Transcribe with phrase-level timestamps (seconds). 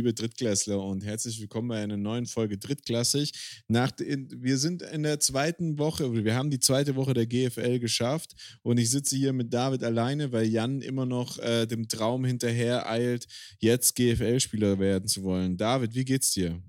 [0.00, 3.32] liebe Drittklässler und herzlich willkommen bei einer neuen Folge Drittklassig.
[3.68, 8.34] Nach, wir sind in der zweiten Woche, wir haben die zweite Woche der GFL geschafft
[8.62, 12.88] und ich sitze hier mit David alleine, weil Jan immer noch äh, dem Traum hinterher
[12.88, 13.26] eilt,
[13.58, 15.58] jetzt GFL-Spieler werden zu wollen.
[15.58, 16.62] David, wie geht's dir?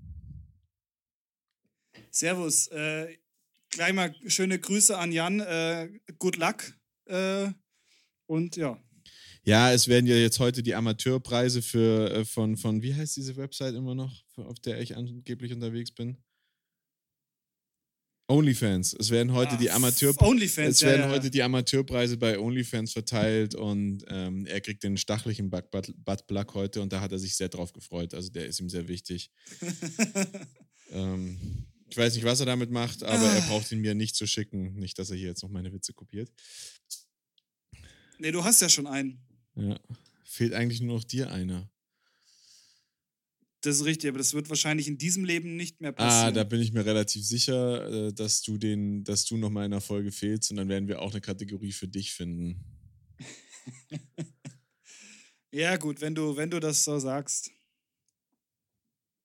[2.10, 2.66] Servus.
[2.66, 3.16] Äh,
[3.70, 5.40] gleich mal schöne Grüße an Jan.
[5.40, 5.88] Äh,
[6.18, 6.74] good luck.
[7.06, 7.48] Äh,
[8.26, 8.78] und ja.
[9.44, 13.36] Ja, es werden ja jetzt heute die Amateurpreise für äh, von, von, wie heißt diese
[13.36, 16.16] Website immer noch, auf der ich angeblich unterwegs bin?
[18.28, 18.94] OnlyFans.
[18.98, 22.92] Es werden heute ah, die Amateur OnlyFans, es werden ja, heute die Amateurpreise bei OnlyFans
[22.92, 27.48] verteilt und ähm, er kriegt den stachlichen Buttplug heute und da hat er sich sehr
[27.48, 28.14] drauf gefreut.
[28.14, 29.30] Also der ist ihm sehr wichtig.
[30.92, 33.34] ähm, ich weiß nicht, was er damit macht, aber ah.
[33.34, 34.76] er braucht ihn mir nicht zu schicken.
[34.76, 36.32] Nicht, dass er hier jetzt noch meine Witze kopiert.
[38.18, 39.20] Nee, du hast ja schon einen.
[39.56, 39.78] Ja.
[40.24, 41.70] Fehlt eigentlich nur noch dir einer.
[43.62, 46.28] Das ist richtig, aber das wird wahrscheinlich in diesem Leben nicht mehr ah, passieren.
[46.28, 49.64] Ah, da bin ich mir relativ sicher, äh, dass du den, dass du noch mal
[49.64, 52.64] in einer Folge fehlst und dann werden wir auch eine Kategorie für dich finden.
[55.52, 57.52] ja, gut, wenn du, wenn du das so sagst.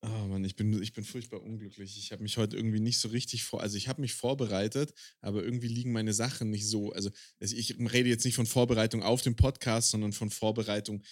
[0.03, 1.97] Oh Mann, ich bin, ich bin furchtbar unglücklich.
[1.97, 5.43] Ich habe mich heute irgendwie nicht so richtig vor, also ich habe mich vorbereitet, aber
[5.43, 6.91] irgendwie liegen meine Sachen nicht so.
[6.91, 7.09] Also
[7.39, 11.03] ich rede jetzt nicht von Vorbereitung auf dem Podcast, sondern von Vorbereitung.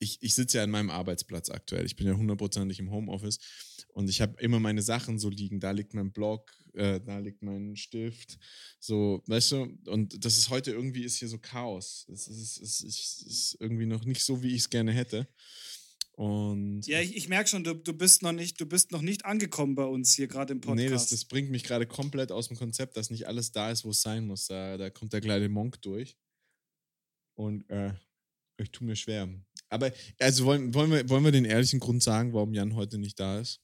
[0.00, 1.86] Ich, ich sitze ja an meinem Arbeitsplatz aktuell.
[1.86, 3.38] Ich bin ja hundertprozentig im Homeoffice
[3.90, 5.60] und ich habe immer meine Sachen so liegen.
[5.60, 8.38] Da liegt mein Blog, äh, da liegt mein Stift,
[8.80, 9.78] so, weißt du.
[9.86, 12.06] Und das ist heute irgendwie ist hier so Chaos.
[12.12, 15.28] Es ist, es ist, es ist irgendwie noch nicht so, wie ich es gerne hätte.
[16.18, 19.24] Und ja, ich, ich merke schon, du, du, bist noch nicht, du bist noch nicht
[19.24, 20.84] angekommen bei uns hier gerade im Podcast.
[20.84, 23.84] Nee, das, das bringt mich gerade komplett aus dem Konzept, dass nicht alles da ist,
[23.84, 24.48] wo es sein muss.
[24.48, 26.16] Da, da kommt der kleine Monk durch.
[27.36, 27.94] Und äh,
[28.56, 29.28] ich tue mir schwer.
[29.68, 33.20] Aber also wollen, wollen, wir, wollen wir den ehrlichen Grund sagen, warum Jan heute nicht
[33.20, 33.60] da ist?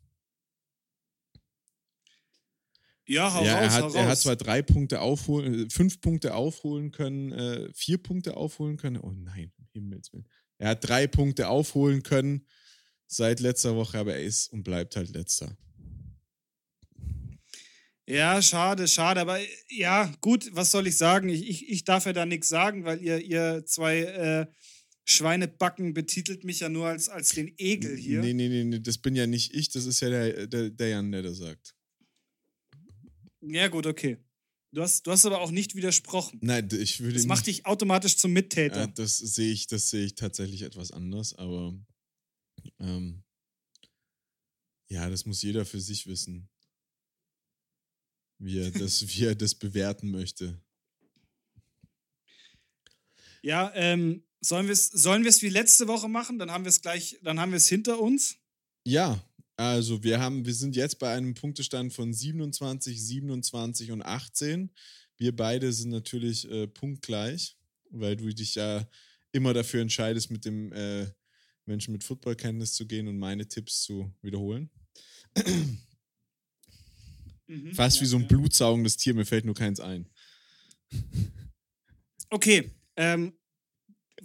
[3.04, 6.36] Ja, hau ja, raus, er hat, hau er hat zwar drei Punkte aufholen, fünf Punkte
[6.36, 8.98] aufholen können, äh, vier Punkte aufholen können.
[8.98, 10.28] Oh nein, um Himmels Willen.
[10.64, 12.46] Er hat drei Punkte aufholen können
[13.06, 15.58] seit letzter Woche, aber er ist und bleibt halt letzter.
[18.06, 19.20] Ja, schade, schade.
[19.20, 19.38] Aber
[19.68, 21.28] ja, gut, was soll ich sagen?
[21.28, 24.46] Ich, ich, ich darf ja da nichts sagen, weil ihr, ihr zwei äh,
[25.04, 28.22] Schweinebacken betitelt mich ja nur als, als den Egel hier.
[28.22, 30.88] Nee, nee, nee, nee, das bin ja nicht ich, das ist ja der, der, der
[30.88, 31.74] Jan, der das sagt.
[33.42, 34.16] Ja, gut, okay.
[34.74, 36.40] Du hast, du hast aber auch nicht widersprochen.
[36.42, 37.14] Nein, ich würde.
[37.14, 38.80] Das macht dich automatisch zum Mittäter.
[38.80, 41.78] Ja, das sehe ich, das sehe ich tatsächlich etwas anders, aber
[42.80, 43.22] ähm,
[44.88, 46.48] ja, das muss jeder für sich wissen,
[48.38, 50.60] wie er das, wie er das bewerten möchte.
[53.42, 56.40] Ja, ähm, sollen wir es sollen wie letzte Woche machen?
[56.40, 58.38] Dann haben wir es gleich, dann haben wir es hinter uns.
[58.84, 59.22] Ja,
[59.56, 64.70] also wir haben, wir sind jetzt bei einem Punktestand von 27, 27 und 18.
[65.16, 67.56] Wir beide sind natürlich äh, punktgleich,
[67.90, 68.86] weil du dich ja
[69.32, 71.06] immer dafür entscheidest, mit dem äh,
[71.66, 74.70] Menschen mit Footballkenntnis zu gehen und meine Tipps zu wiederholen.
[77.46, 78.28] Mhm, Fast ja, wie so ein ja.
[78.28, 80.08] blutsaugendes Tier, mir fällt nur keins ein.
[82.30, 83.34] Okay, ähm,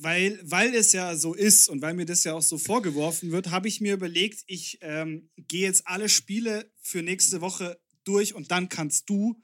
[0.01, 3.51] weil, weil es ja so ist und weil mir das ja auch so vorgeworfen wird,
[3.51, 8.49] habe ich mir überlegt, ich ähm, gehe jetzt alle Spiele für nächste Woche durch und
[8.51, 9.41] dann kannst du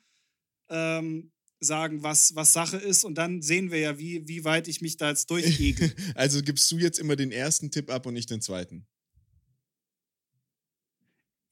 [0.69, 4.81] ähm, sagen, was, was Sache ist und dann sehen wir ja, wie, wie weit ich
[4.81, 5.75] mich da jetzt durchgehe.
[6.15, 8.87] also gibst du jetzt immer den ersten Tipp ab und nicht den zweiten?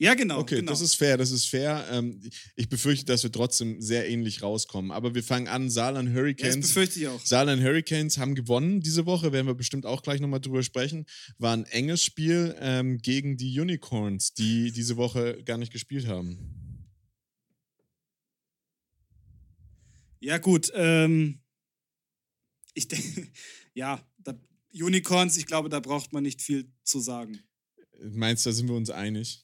[0.03, 0.39] Ja, genau.
[0.39, 0.69] Okay, genau.
[0.69, 1.87] das ist fair, das ist fair.
[1.89, 2.19] Ähm,
[2.57, 4.91] ich befürchte, dass wir trotzdem sehr ähnlich rauskommen.
[4.91, 6.55] Aber wir fangen an, Saarland Hurricanes.
[6.55, 7.25] Ja, das befürchte ich auch.
[7.25, 11.05] Saarland Hurricanes haben gewonnen diese Woche, werden wir bestimmt auch gleich nochmal drüber sprechen.
[11.37, 16.37] War ein enges Spiel ähm, gegen die Unicorns, die diese Woche gar nicht gespielt haben.
[20.19, 20.69] Ja, gut.
[20.75, 21.39] Ähm,
[22.73, 23.29] ich denke,
[23.73, 24.37] ja, da,
[24.73, 27.39] Unicorns, ich glaube, da braucht man nicht viel zu sagen.
[28.01, 29.42] Meinst du, da sind wir uns einig?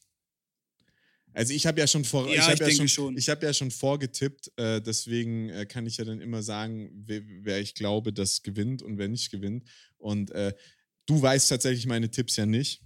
[1.34, 3.54] Also ich habe ja schon vor, ja, ich habe ja schon, schon, ich habe ja
[3.54, 8.12] schon vorgetippt, äh, deswegen äh, kann ich ja dann immer sagen, wer, wer, ich glaube,
[8.12, 9.64] das gewinnt und wer nicht gewinnt.
[9.98, 10.54] Und äh,
[11.06, 12.82] du weißt tatsächlich meine Tipps ja nicht.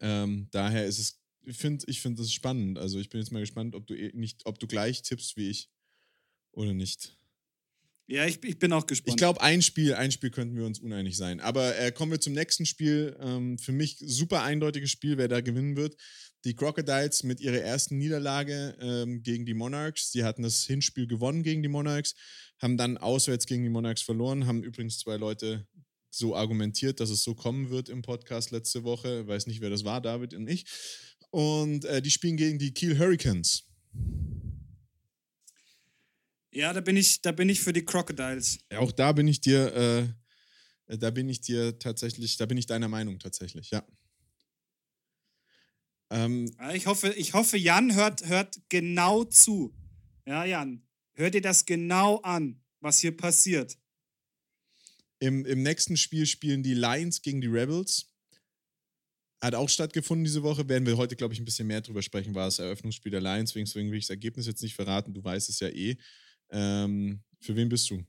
[0.00, 2.78] Ähm, daher ist es, ich finde, ich finde das spannend.
[2.78, 5.50] Also ich bin jetzt mal gespannt, ob du eh nicht, ob du gleich tippst wie
[5.50, 5.70] ich
[6.52, 7.16] oder nicht.
[8.06, 9.14] Ja, ich, ich bin auch gespannt.
[9.14, 11.40] Ich glaube, ein Spiel, ein Spiel könnten wir uns uneinig sein.
[11.40, 13.16] Aber äh, kommen wir zum nächsten Spiel.
[13.18, 15.96] Ähm, für mich super eindeutiges Spiel, wer da gewinnen wird.
[16.44, 20.12] Die Crocodiles mit ihrer ersten Niederlage ähm, gegen die Monarchs.
[20.12, 22.14] Sie hatten das Hinspiel gewonnen gegen die Monarchs,
[22.60, 25.66] haben dann auswärts gegen die Monarchs verloren, haben übrigens zwei Leute
[26.10, 29.26] so argumentiert, dass es so kommen wird im Podcast letzte Woche.
[29.26, 30.66] Weiß nicht, wer das war, David und ich.
[31.30, 33.64] Und äh, die spielen gegen die Kiel Hurricanes.
[36.54, 38.58] Ja, da bin ich, da bin ich für die Crocodiles.
[38.70, 39.74] Ja, auch da bin ich dir,
[40.86, 43.84] äh, da bin ich dir tatsächlich, da bin ich deiner Meinung tatsächlich, ja.
[46.10, 49.74] Ähm, ich, hoffe, ich hoffe, Jan hört, hört genau zu.
[50.26, 53.76] Ja, Jan, hör dir das genau an, was hier passiert.
[55.18, 58.14] Im, Im nächsten Spiel spielen die Lions gegen die Rebels.
[59.42, 60.68] Hat auch stattgefunden diese Woche.
[60.68, 62.34] Werden wir heute, glaube ich, ein bisschen mehr drüber sprechen.
[62.34, 63.52] War das Eröffnungsspiel der Lions.
[63.52, 65.14] Deswegen will ich das Ergebnis jetzt nicht verraten.
[65.14, 65.96] Du weißt es ja eh.
[66.50, 68.04] Ähm, für wen bist du?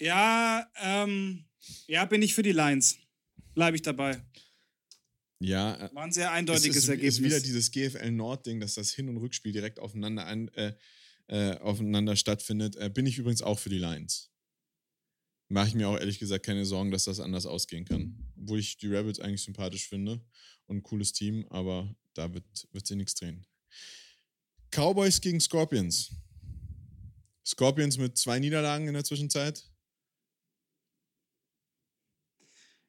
[0.00, 1.44] Ja, ähm,
[1.86, 2.98] ja, bin ich für die Lions.
[3.54, 4.20] Bleibe ich dabei.
[5.38, 5.74] Ja.
[5.76, 7.18] Äh, War ein sehr eindeutiges es ist, Ergebnis.
[7.18, 10.74] ist wieder dieses GFL Nord-Ding, dass das Hin- und Rückspiel direkt aufeinander, an, äh,
[11.28, 12.76] äh, aufeinander stattfindet.
[12.76, 14.30] Äh, bin ich übrigens auch für die Lions.
[15.48, 18.32] Mache ich mir auch ehrlich gesagt keine Sorgen, dass das anders ausgehen kann.
[18.40, 20.24] Obwohl ich die Rebels eigentlich sympathisch finde
[20.66, 23.46] und ein cooles Team, aber da wird, wird sich nichts drehen.
[24.74, 26.10] Cowboys gegen Scorpions.
[27.46, 29.68] Scorpions mit zwei Niederlagen in der Zwischenzeit.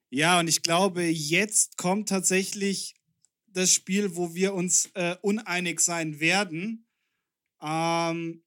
[0.09, 2.95] Ja, und ich glaube, jetzt kommt tatsächlich
[3.47, 6.88] das Spiel, wo wir uns äh, uneinig sein werden.
[7.62, 8.44] Ähm,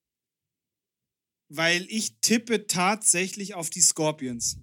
[1.48, 4.58] weil ich tippe tatsächlich auf die Scorpions.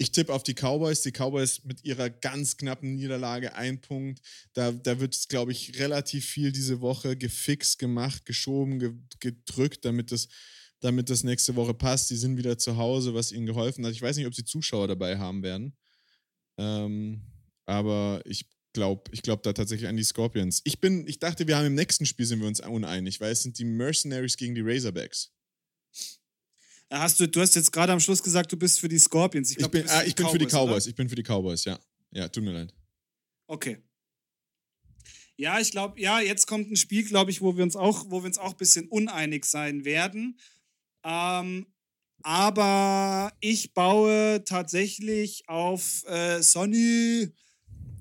[0.00, 1.02] Ich tippe auf die Cowboys.
[1.02, 4.20] Die Cowboys mit ihrer ganz knappen Niederlage ein Punkt.
[4.52, 9.84] Da, da wird es, glaube ich, relativ viel diese Woche gefixt, gemacht, geschoben, ge gedrückt,
[9.84, 10.28] damit das,
[10.78, 12.10] damit das nächste Woche passt.
[12.10, 13.92] Die sind wieder zu Hause, was ihnen geholfen hat.
[13.92, 15.76] Ich weiß nicht, ob sie Zuschauer dabei haben werden.
[16.58, 17.22] Ähm,
[17.66, 20.60] aber ich glaube ich glaub da tatsächlich an die Scorpions.
[20.62, 23.42] Ich bin, ich dachte, wir haben im nächsten Spiel sind wir uns uneinig, weil es
[23.42, 25.32] sind die Mercenaries gegen die Razorbacks.
[26.90, 29.50] Hast du, du hast jetzt gerade am Schluss gesagt, du bist für die Scorpions.
[29.50, 30.84] Ich, glaub, ich bin, ah, ich bin für die Cowboys.
[30.84, 30.88] Oder?
[30.88, 31.78] Ich bin für die Cowboys, ja.
[32.12, 32.74] Ja, tut mir leid.
[33.46, 33.78] Okay.
[35.36, 38.22] Ja, ich glaube, ja, jetzt kommt ein Spiel, glaube ich, wo wir uns auch, wo
[38.22, 40.38] wir uns auch ein bisschen uneinig sein werden.
[41.04, 41.66] Ähm,
[42.22, 47.28] aber ich baue tatsächlich auf äh, Sonny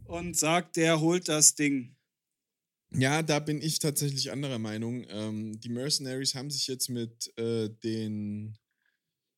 [0.05, 1.95] und sage, der holt das Ding.
[2.91, 5.05] Ja, da bin ich tatsächlich anderer Meinung.
[5.09, 8.57] Ähm, die Mercenaries haben sich jetzt mit äh, den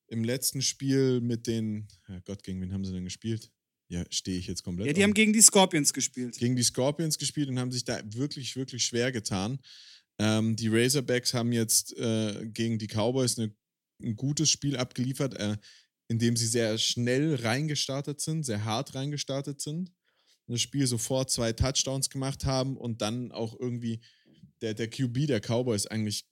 [0.10, 3.52] im letzten Spiel mit den, oh Gott, gegen wen haben sie denn gespielt?
[3.88, 4.88] Ja, stehe ich jetzt komplett.
[4.88, 5.06] Ja, die auf.
[5.06, 6.38] haben gegen die Scorpions gespielt.
[6.38, 9.60] Gegen die Scorpions gespielt und haben sich da wirklich, wirklich schwer getan.
[10.20, 13.52] Ähm, die Razorbacks haben jetzt äh, gegen die Cowboys eine
[14.02, 15.58] ein gutes Spiel abgeliefert, äh,
[16.08, 19.92] indem sie sehr schnell reingestartet sind, sehr hart reingestartet sind.
[20.48, 24.02] Das Spiel sofort zwei Touchdowns gemacht haben und dann auch irgendwie
[24.62, 26.26] der, der QB der Cowboys eigentlich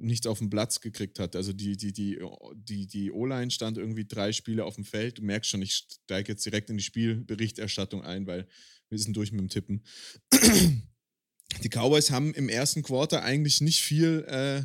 [0.00, 1.36] nichts auf den Platz gekriegt hat.
[1.36, 2.18] Also die, die, die,
[2.54, 5.18] die, die O-Line stand irgendwie drei Spiele auf dem Feld.
[5.18, 8.48] Du merkst schon, ich steige jetzt direkt in die Spielberichterstattung ein, weil
[8.88, 9.84] wir sind durch mit dem Tippen.
[11.62, 14.64] Die Cowboys haben im ersten Quarter eigentlich nicht viel, äh,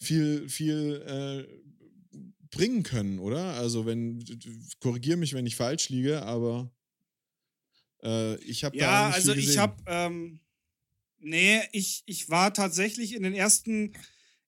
[0.00, 2.18] viel, viel äh,
[2.50, 3.54] bringen können, oder?
[3.54, 4.24] Also wenn,
[4.80, 6.70] korrigiere mich, wenn ich falsch liege, aber
[8.02, 10.40] äh, ich habe ja, da nicht also ich habe, ähm,
[11.18, 13.92] nee, ich, ich war tatsächlich in den ersten,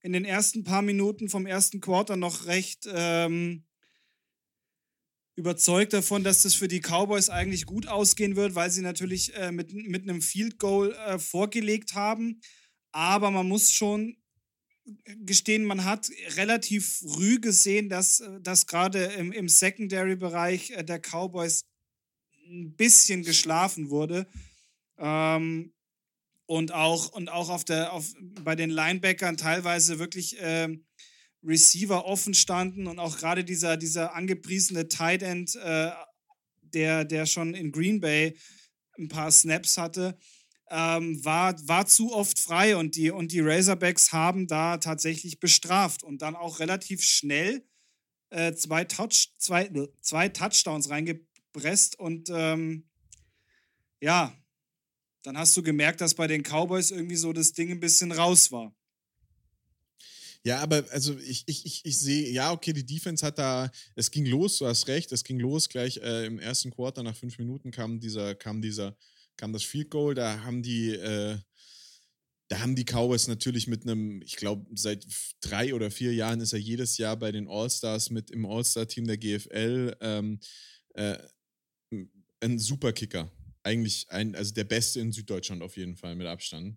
[0.02, 3.64] in den ersten paar Minuten vom ersten Quarter noch recht ähm,
[5.37, 9.52] überzeugt davon, dass das für die Cowboys eigentlich gut ausgehen wird, weil sie natürlich äh,
[9.52, 12.40] mit, mit einem Field Goal äh, vorgelegt haben.
[12.92, 14.16] Aber man muss schon
[15.25, 21.00] gestehen, man hat relativ früh gesehen, dass, äh, dass gerade im, im Secondary-Bereich äh, der
[21.00, 21.64] Cowboys
[22.47, 24.26] ein bisschen geschlafen wurde.
[24.99, 25.73] Ähm,
[26.50, 30.85] und auch, und auch auf der, auf, bei den Linebackern teilweise wirklich ähm,
[31.45, 35.92] Receiver offen standen und auch gerade dieser, dieser angepriesene Tight End, äh,
[36.62, 38.37] der, der schon in Green Bay
[38.99, 40.19] ein paar Snaps hatte,
[40.71, 46.02] ähm, war, war zu oft frei und die, und die Razorbacks haben da tatsächlich bestraft
[46.02, 47.64] und dann auch relativ schnell
[48.30, 52.88] äh, zwei, Touch, zwei, zwei Touchdowns reingepresst und ähm,
[54.00, 54.35] ja,
[55.22, 58.50] dann hast du gemerkt, dass bei den Cowboys irgendwie so das Ding ein bisschen raus
[58.52, 58.74] war.
[60.42, 64.10] Ja, aber also ich, ich, ich, ich sehe, ja, okay, die Defense hat da, es
[64.10, 67.38] ging los, du hast recht, es ging los, gleich äh, im ersten Quarter, nach fünf
[67.38, 68.96] Minuten kam dieser, kam dieser
[69.40, 71.38] kam das Field Goal, da haben die, äh,
[72.48, 75.06] da haben die Cowboys natürlich mit einem, ich glaube, seit
[75.40, 79.16] drei oder vier Jahren ist er jedes Jahr bei den All-Stars mit im All-Star-Team der
[79.16, 80.40] GFL ähm,
[80.94, 81.16] äh,
[82.40, 83.30] ein Superkicker.
[83.62, 86.76] Eigentlich ein, also der Beste in Süddeutschland auf jeden Fall mit Abstand.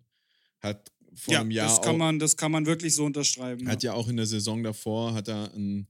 [0.60, 1.68] Hat vor ja, einem Jahr.
[1.68, 3.68] Das kann, auch, man, das kann man wirklich so unterschreiben.
[3.68, 3.92] Hat ja.
[3.92, 5.88] ja auch in der Saison davor, hat er ein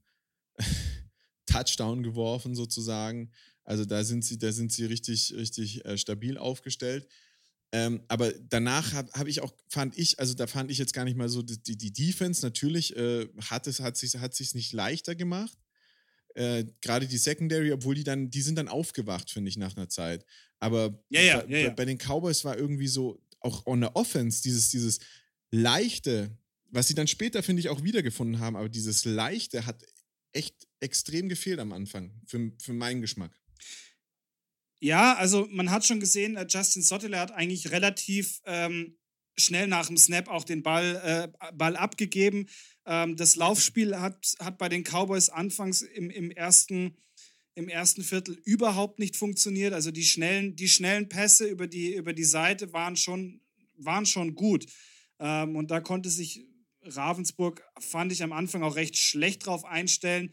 [1.45, 3.31] Touchdown geworfen sozusagen.
[3.63, 7.07] Also da sind sie, da sind sie richtig, richtig äh, stabil aufgestellt.
[7.71, 11.03] Ähm, aber danach habe hab ich auch, fand ich, also da fand ich jetzt gar
[11.03, 15.15] nicht mal so, die, die Defense natürlich äh, hat es hat sich hat nicht leichter
[15.15, 15.57] gemacht.
[16.35, 19.89] Äh, Gerade die Secondary, obwohl die dann, die sind dann aufgewacht, finde ich, nach einer
[19.89, 20.25] Zeit.
[20.59, 24.41] Aber ja, ja, bei, ja, bei den Cowboys war irgendwie so, auch on der Offense,
[24.41, 24.99] dieses, dieses
[25.51, 26.37] leichte,
[26.69, 29.83] was sie dann später, finde ich, auch wiedergefunden haben, aber dieses leichte hat
[30.33, 33.31] echt extrem gefehlt am Anfang, für, für meinen Geschmack.
[34.81, 38.97] Ja, also man hat schon gesehen, äh, Justin Sottele hat eigentlich relativ ähm,
[39.37, 42.47] schnell nach dem Snap auch den Ball, äh, Ball abgegeben.
[42.85, 46.97] Ähm, das Laufspiel hat, hat bei den Cowboys anfangs im, im, ersten,
[47.55, 49.73] im ersten Viertel überhaupt nicht funktioniert.
[49.73, 53.41] Also die schnellen, die schnellen Pässe über die, über die Seite waren schon,
[53.77, 54.65] waren schon gut.
[55.19, 56.45] Ähm, und da konnte sich
[56.83, 60.31] Ravensburg, fand ich am Anfang auch recht schlecht drauf einstellen.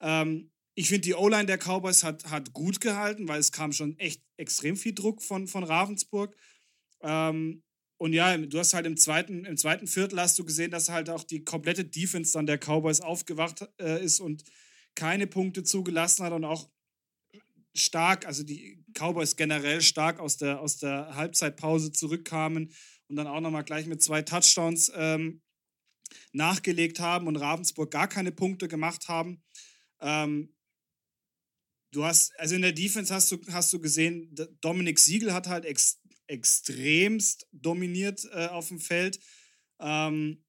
[0.00, 3.98] Ähm, ich finde, die O-Line der Cowboys hat, hat gut gehalten, weil es kam schon
[3.98, 6.36] echt extrem viel Druck von, von Ravensburg.
[7.00, 7.64] Ähm,
[7.98, 11.10] und ja, du hast halt im zweiten, im zweiten Viertel hast du gesehen, dass halt
[11.10, 14.44] auch die komplette Defense dann der Cowboys aufgewacht äh, ist und
[14.94, 16.70] keine Punkte zugelassen hat und auch
[17.74, 22.72] stark, also die Cowboys generell stark aus der, aus der Halbzeitpause zurückkamen
[23.08, 25.42] und dann auch nochmal gleich mit zwei Touchdowns ähm,
[26.32, 29.42] nachgelegt haben und Ravensburg gar keine Punkte gemacht haben.
[30.00, 30.54] Ähm,
[31.92, 35.64] du hast, also in der Defense hast du, hast du gesehen, Dominik Siegel hat halt
[35.64, 39.18] ex, extremst dominiert äh, auf dem Feld.
[39.80, 40.44] Ähm,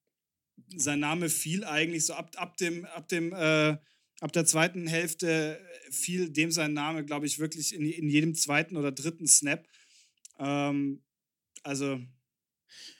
[0.76, 3.76] sein Name fiel eigentlich so ab, ab dem, ab dem, äh,
[4.20, 5.60] ab der zweiten Hälfte
[5.90, 9.66] fiel dem sein Name, glaube ich, wirklich in, in jedem zweiten oder dritten Snap.
[10.38, 11.02] Ähm,
[11.62, 12.00] also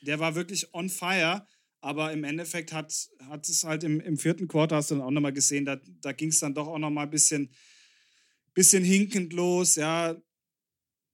[0.03, 1.47] der war wirklich on fire.
[1.83, 5.11] Aber im Endeffekt hat, hat es halt im, im vierten Quarter, hast du dann auch
[5.11, 7.55] nochmal gesehen, da, da ging es dann doch auch nochmal ein bisschen,
[8.53, 9.77] bisschen hinkend los.
[9.77, 10.15] Ja,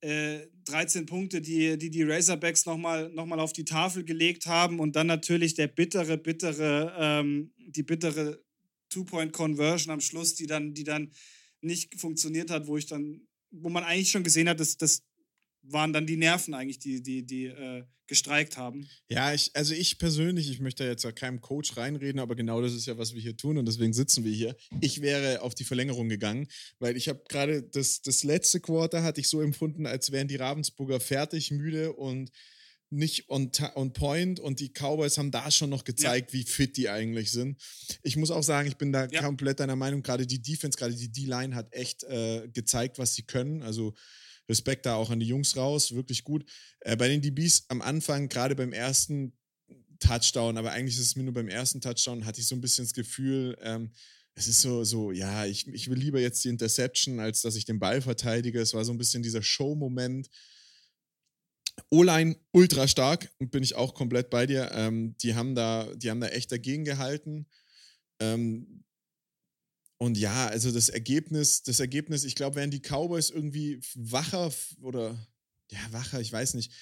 [0.01, 4.81] äh, 13 Punkte, die die, die Razorbacks nochmal noch mal auf die Tafel gelegt haben.
[4.81, 8.43] Und dann natürlich der bittere, bittere, ähm, die bittere
[8.91, 11.13] Two-Point-Conversion am Schluss, die dann, die dann
[11.61, 15.03] nicht funktioniert hat, wo ich dann, wo man eigentlich schon gesehen hat, dass, dass
[15.71, 18.89] waren dann die Nerven eigentlich, die, die, die äh, gestreikt haben.
[19.09, 22.73] Ja, ich, also ich persönlich, ich möchte jetzt ja keinem Coach reinreden, aber genau das
[22.73, 24.57] ist ja, was wir hier tun und deswegen sitzen wir hier.
[24.81, 26.47] Ich wäre auf die Verlängerung gegangen,
[26.79, 30.37] weil ich habe gerade das, das letzte Quarter hatte ich so empfunden, als wären die
[30.37, 32.31] Ravensburger fertig, müde und
[32.89, 36.39] nicht on, on point und die Cowboys haben da schon noch gezeigt, ja.
[36.39, 37.61] wie fit die eigentlich sind.
[38.05, 39.23] Ich muss auch sagen, ich bin da ja.
[39.23, 43.25] komplett deiner Meinung, gerade die Defense, gerade die D-Line hat echt äh, gezeigt, was sie
[43.25, 43.63] können.
[43.63, 43.95] Also
[44.49, 46.45] Respekt da auch an die Jungs raus, wirklich gut.
[46.81, 49.33] Äh, bei den DBs am Anfang, gerade beim ersten
[49.99, 52.85] Touchdown, aber eigentlich ist es mir nur beim ersten Touchdown, hatte ich so ein bisschen
[52.85, 53.91] das Gefühl, ähm,
[54.35, 57.65] es ist so, so ja, ich, ich will lieber jetzt die Interception, als dass ich
[57.65, 58.61] den Ball verteidige.
[58.61, 60.29] Es war so ein bisschen dieser Show-Moment.
[61.91, 64.71] O-Line ultra stark, bin ich auch komplett bei dir.
[64.73, 67.47] Ähm, die, haben da, die haben da echt dagegen gehalten.
[68.21, 68.85] Ähm,
[69.99, 75.17] und ja, also das Ergebnis, das Ergebnis, ich glaube, wären die Cowboys irgendwie wacher oder
[75.71, 76.73] ja, wacher, ich weiß nicht.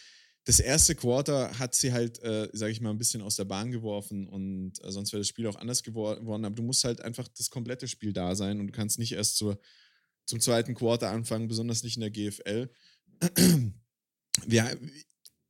[0.47, 3.71] Das erste Quarter hat sie halt, äh, sage ich mal, ein bisschen aus der Bahn
[3.71, 6.45] geworfen und äh, sonst wäre das Spiel auch anders geworden.
[6.45, 9.37] Aber du musst halt einfach das komplette Spiel da sein und du kannst nicht erst
[9.37, 9.59] zur,
[10.27, 12.71] zum zweiten Quarter anfangen, besonders nicht in der GFL.
[14.49, 14.69] Ja,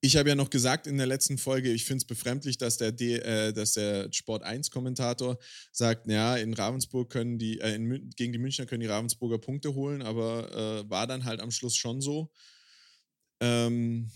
[0.04, 2.88] ich habe ja noch gesagt in der letzten Folge, ich finde es befremdlich, dass der,
[3.00, 5.38] äh, dass der Sport 1-Kommentator
[5.72, 9.74] sagt, ja, in Ravensburg können die, äh, in, gegen die Münchner können die Ravensburger Punkte
[9.74, 12.30] holen, aber äh, war dann halt am Schluss schon so.
[13.40, 14.10] Ähm,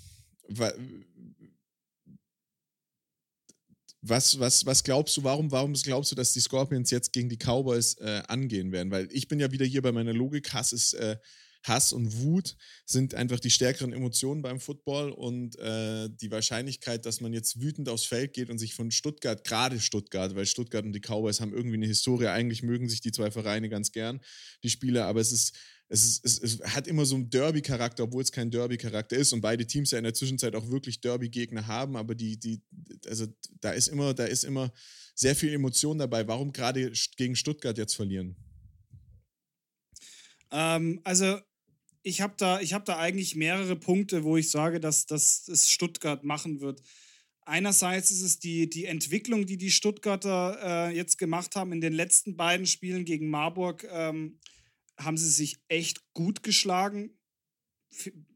[4.03, 7.39] was, was, was glaubst du, warum, warum glaubst du, dass die Scorpions jetzt gegen die
[7.39, 8.91] Cowboys äh, angehen werden?
[8.91, 11.17] Weil ich bin ja wieder hier bei meiner Logik, Hass ist äh,
[11.63, 17.21] Hass und Wut sind einfach die stärkeren Emotionen beim Football und äh, die Wahrscheinlichkeit, dass
[17.21, 20.93] man jetzt wütend aufs Feld geht und sich von Stuttgart, gerade Stuttgart, weil Stuttgart und
[20.93, 24.21] die Cowboys haben irgendwie eine Historie, eigentlich mögen sich die zwei Vereine ganz gern,
[24.63, 25.57] die Spieler, aber es ist,
[25.91, 29.41] es, ist, es, es hat immer so einen Derby-Charakter, obwohl es kein Derby-Charakter ist und
[29.41, 32.63] beide Teams ja in der Zwischenzeit auch wirklich Derby-Gegner haben, aber die, die,
[33.07, 33.27] also
[33.61, 34.73] da ist immer, da ist immer
[35.15, 36.29] sehr viel Emotion dabei.
[36.29, 38.37] Warum gerade gegen Stuttgart jetzt verlieren?
[40.51, 41.39] Ähm, also
[42.03, 46.25] ich habe da, hab da eigentlich mehrere Punkte, wo ich sage, dass, dass es Stuttgart
[46.25, 46.83] machen wird.
[47.43, 51.73] Einerseits ist es die, die Entwicklung, die die Stuttgarter äh, jetzt gemacht haben.
[51.73, 54.39] In den letzten beiden Spielen gegen Marburg ähm,
[54.99, 57.19] haben sie sich echt gut geschlagen,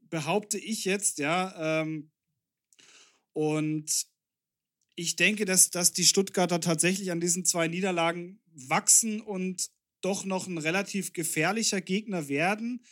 [0.08, 1.82] behaupte ich jetzt, ja.
[1.82, 2.10] Ähm,
[3.34, 4.06] und
[4.94, 10.46] ich denke, dass, dass die Stuttgarter tatsächlich an diesen zwei Niederlagen wachsen und doch noch
[10.46, 12.84] ein relativ gefährlicher Gegner werden.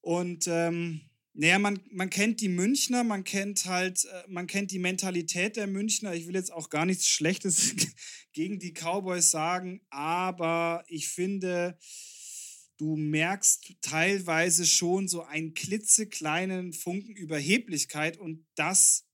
[0.00, 1.02] Und ähm,
[1.32, 5.66] naja, man, man kennt die Münchner, man kennt halt, äh, man kennt die Mentalität der
[5.66, 6.14] Münchner.
[6.14, 7.74] Ich will jetzt auch gar nichts Schlechtes
[8.32, 11.78] gegen die Cowboys sagen, aber ich finde,
[12.78, 19.06] du merkst teilweise schon so einen klitzekleinen Funken Überheblichkeit und das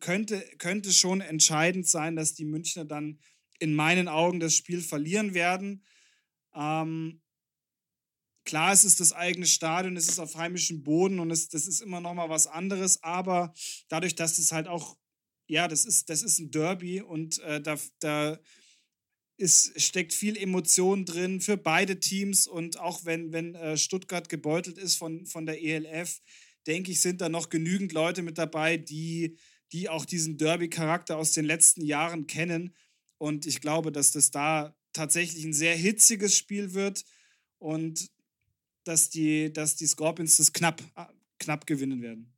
[0.00, 3.18] könnte, könnte schon entscheidend sein, dass die Münchner dann
[3.58, 5.84] in meinen Augen das Spiel verlieren werden.
[6.54, 7.20] Ähm,
[8.48, 11.82] klar, es ist das eigene Stadion, es ist auf heimischem Boden und es, das ist
[11.82, 13.52] immer noch mal was anderes, aber
[13.88, 14.96] dadurch, dass es halt auch,
[15.48, 18.40] ja, das ist, das ist ein Derby und äh, da, da
[19.36, 24.78] ist, steckt viel Emotion drin für beide Teams und auch wenn, wenn äh, Stuttgart gebeutelt
[24.78, 26.22] ist von, von der ELF,
[26.66, 29.36] denke ich, sind da noch genügend Leute mit dabei, die,
[29.72, 32.74] die auch diesen Derby-Charakter aus den letzten Jahren kennen.
[33.18, 37.04] Und ich glaube, dass das da tatsächlich ein sehr hitziges Spiel wird
[37.58, 38.10] und
[38.88, 40.82] dass die, dass die Scorpions das knapp,
[41.38, 42.32] knapp gewinnen werden.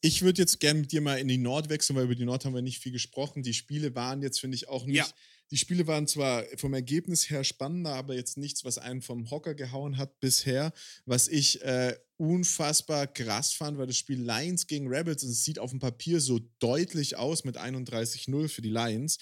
[0.00, 2.46] Ich würde jetzt gerne mit dir mal in die Nord wechseln, weil über die Nord
[2.46, 3.42] haben wir nicht viel gesprochen.
[3.42, 4.96] Die Spiele waren jetzt, finde ich, auch nicht.
[4.96, 5.06] Ja.
[5.50, 9.54] Die Spiele waren zwar vom Ergebnis her spannender, aber jetzt nichts, was einen vom Hocker
[9.54, 10.72] gehauen hat bisher.
[11.04, 15.22] Was ich äh, unfassbar krass fand, war das Spiel Lions gegen Rebels.
[15.22, 19.18] Und es sieht auf dem Papier so deutlich aus mit 31-0 für die Lions.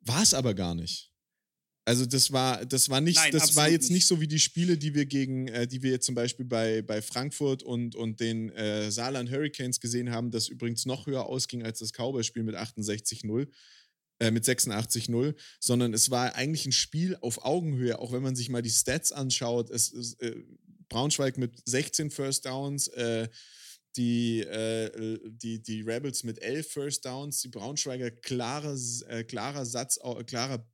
[0.00, 1.09] War es aber gar nicht.
[1.84, 3.90] Also das war, das war nicht, Nein, das war jetzt nicht.
[3.92, 4.06] nicht.
[4.06, 7.00] so wie die Spiele, die wir gegen, äh, die wir jetzt zum Beispiel bei, bei
[7.02, 11.78] Frankfurt und, und den äh, Saarland Hurricanes gesehen haben, das übrigens noch höher ausging als
[11.78, 13.48] das Cowboy-Spiel mit 68-0,
[14.20, 18.50] äh, mit 86-0, sondern es war eigentlich ein Spiel auf Augenhöhe, auch wenn man sich
[18.50, 19.70] mal die Stats anschaut.
[19.70, 20.36] Es, es äh,
[20.90, 23.28] Braunschweig mit 16 First Downs, äh,
[23.96, 28.76] die, äh, die, die Rebels mit 11 First Downs, die Braunschweiger klarer,
[29.08, 30.68] äh, klarer Satz, klarer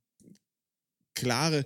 [1.17, 1.65] klare,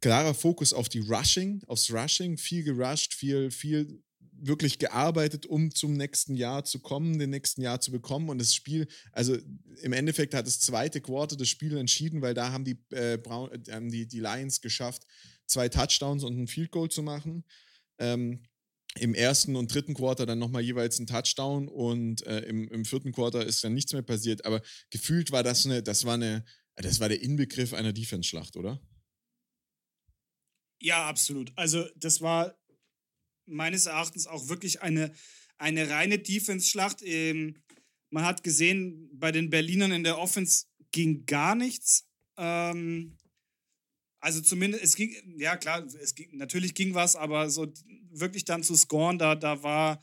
[0.00, 4.02] klarer Fokus auf die Rushing, aufs Rushing, viel gerusht, viel, viel
[4.44, 8.28] wirklich gearbeitet, um zum nächsten Jahr zu kommen, den nächsten Jahr zu bekommen.
[8.28, 9.36] Und das Spiel, also
[9.82, 13.50] im Endeffekt hat das zweite Quarter das Spiel entschieden, weil da haben die, äh, Braun,
[13.52, 15.04] äh, die, die Lions geschafft,
[15.46, 17.44] zwei Touchdowns und ein Field Goal zu machen.
[17.98, 18.42] Ähm,
[18.98, 23.12] Im ersten und dritten Quarter dann nochmal jeweils ein Touchdown und äh, im, im vierten
[23.12, 24.44] Quarter ist dann nichts mehr passiert.
[24.44, 26.44] Aber gefühlt war das eine, das war eine,
[26.76, 28.80] das war der Inbegriff einer Defense-Schlacht, oder?
[30.80, 31.52] Ja, absolut.
[31.56, 32.58] Also, das war
[33.46, 35.12] meines Erachtens auch wirklich eine,
[35.58, 37.02] eine reine Defense-Schlacht.
[37.02, 37.62] Ähm,
[38.10, 42.08] man hat gesehen, bei den Berlinern in der Offense ging gar nichts.
[42.36, 43.16] Ähm,
[44.20, 47.72] also zumindest, es ging, ja klar, es ging, natürlich ging was, aber so
[48.10, 50.00] wirklich dann zu scoren, da, da war,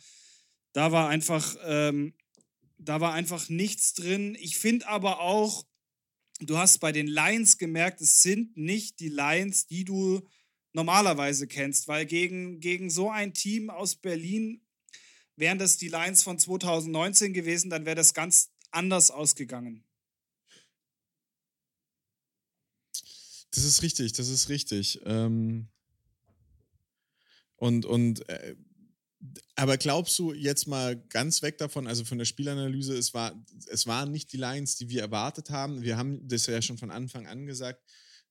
[0.74, 2.14] da war einfach, ähm,
[2.78, 4.36] da war einfach nichts drin.
[4.40, 5.66] Ich finde aber auch,
[6.40, 10.28] du hast bei den Lions gemerkt, es sind nicht die Lions, die du
[10.74, 14.62] normalerweise kennst, weil gegen, gegen so ein Team aus Berlin
[15.36, 19.84] wären das die Lions von 2019 gewesen, dann wäre das ganz anders ausgegangen.
[23.52, 25.00] Das ist richtig, das ist richtig.
[25.06, 25.70] Ähm
[27.56, 28.56] und und äh,
[29.56, 33.34] aber glaubst du jetzt mal ganz weg davon, also von der Spielanalyse, es, war,
[33.68, 35.82] es waren nicht die Lines, die wir erwartet haben.
[35.82, 37.84] Wir haben das ja schon von Anfang an gesagt,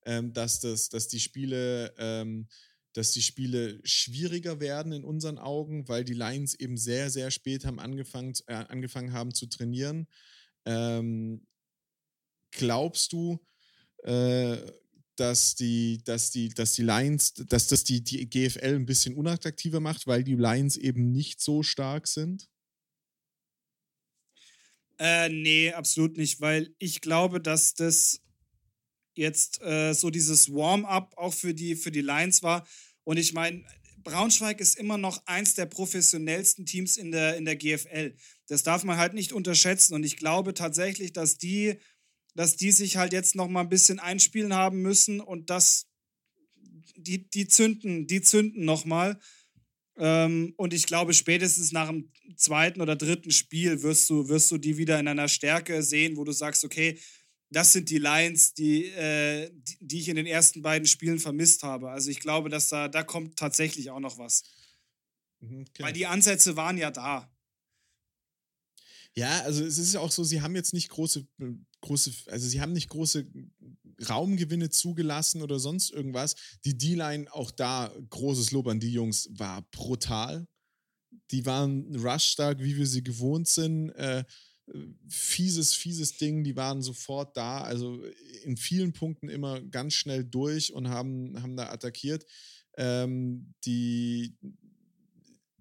[0.06, 2.48] ähm, dass, das, dass, die Spiele, ähm,
[2.94, 7.66] dass die Spiele schwieriger werden in unseren Augen, weil die Lions eben sehr, sehr spät
[7.66, 10.08] haben angefangen, äh, angefangen haben zu trainieren.
[10.64, 11.46] Ähm,
[12.50, 13.44] glaubst du,
[14.04, 14.56] äh,
[15.20, 19.80] dass die, dass die, dass die Lions, dass das die, die GFL ein bisschen unattraktiver
[19.80, 22.48] macht, weil die Lions eben nicht so stark sind?
[24.98, 28.20] Äh, nee, absolut nicht, weil ich glaube, dass das
[29.14, 32.66] jetzt äh, so dieses Warm-up auch für die, für die Lions war.
[33.04, 33.64] Und ich meine,
[34.02, 38.14] Braunschweig ist immer noch eins der professionellsten Teams in der, in der GFL.
[38.46, 39.94] Das darf man halt nicht unterschätzen.
[39.94, 41.78] Und ich glaube tatsächlich, dass die
[42.38, 45.88] dass die sich halt jetzt noch mal ein bisschen einspielen haben müssen und das,
[46.94, 49.18] die, die zünden, die zünden noch mal.
[49.96, 54.58] Ähm, und ich glaube, spätestens nach dem zweiten oder dritten Spiel wirst du, wirst du
[54.58, 57.00] die wieder in einer Stärke sehen, wo du sagst, okay,
[57.50, 61.64] das sind die Lions, die, äh, die, die, ich in den ersten beiden Spielen vermisst
[61.64, 61.90] habe.
[61.90, 64.44] Also ich glaube, dass da, da kommt tatsächlich auch noch was.
[65.40, 65.82] Mhm, okay.
[65.82, 67.28] Weil die Ansätze waren ja da.
[69.16, 71.26] Ja, also es ist ja auch so, sie haben jetzt nicht große,
[71.80, 73.26] große, also sie haben nicht große
[74.08, 76.36] Raumgewinne zugelassen oder sonst irgendwas.
[76.64, 80.46] Die D-Line, auch da großes Lob an die Jungs, war brutal.
[81.30, 83.90] Die waren rush stark, wie wir sie gewohnt sind.
[83.90, 84.24] Äh,
[85.08, 86.44] fieses, fieses Ding.
[86.44, 87.62] Die waren sofort da.
[87.62, 88.02] Also
[88.44, 92.24] in vielen Punkten immer ganz schnell durch und haben, haben da attackiert.
[92.76, 94.36] Ähm, die,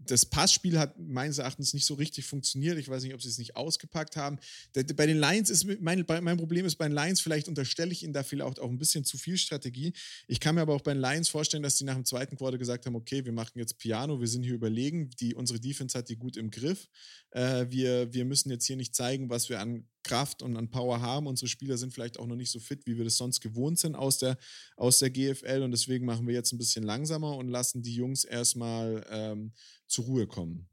[0.07, 2.77] das Passspiel hat meines Erachtens nicht so richtig funktioniert.
[2.77, 4.39] Ich weiß nicht, ob sie es nicht ausgepackt haben.
[4.73, 8.13] Bei den Lions ist mein, mein Problem ist bei den Lions, vielleicht unterstelle ich ihnen
[8.13, 9.93] da vielleicht auch ein bisschen zu viel Strategie.
[10.27, 12.57] Ich kann mir aber auch bei den Lions vorstellen, dass sie nach dem zweiten Quarter
[12.57, 16.09] gesagt haben, okay, wir machen jetzt Piano, wir sind hier überlegen, die, unsere Defense hat
[16.09, 16.87] die gut im Griff.
[17.31, 21.01] Äh, wir, wir müssen jetzt hier nicht zeigen, was wir an Kraft und an Power
[21.01, 21.27] haben.
[21.27, 23.95] Unsere Spieler sind vielleicht auch noch nicht so fit, wie wir das sonst gewohnt sind
[23.95, 24.37] aus der,
[24.77, 28.23] aus der GFL und deswegen machen wir jetzt ein bisschen langsamer und lassen die Jungs
[28.23, 29.51] erstmal ähm,
[29.87, 30.67] zur Ruhe kommen.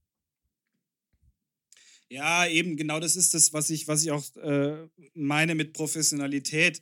[2.09, 6.81] Ja, eben, genau das ist das, was ich, was ich auch äh, meine mit Professionalität.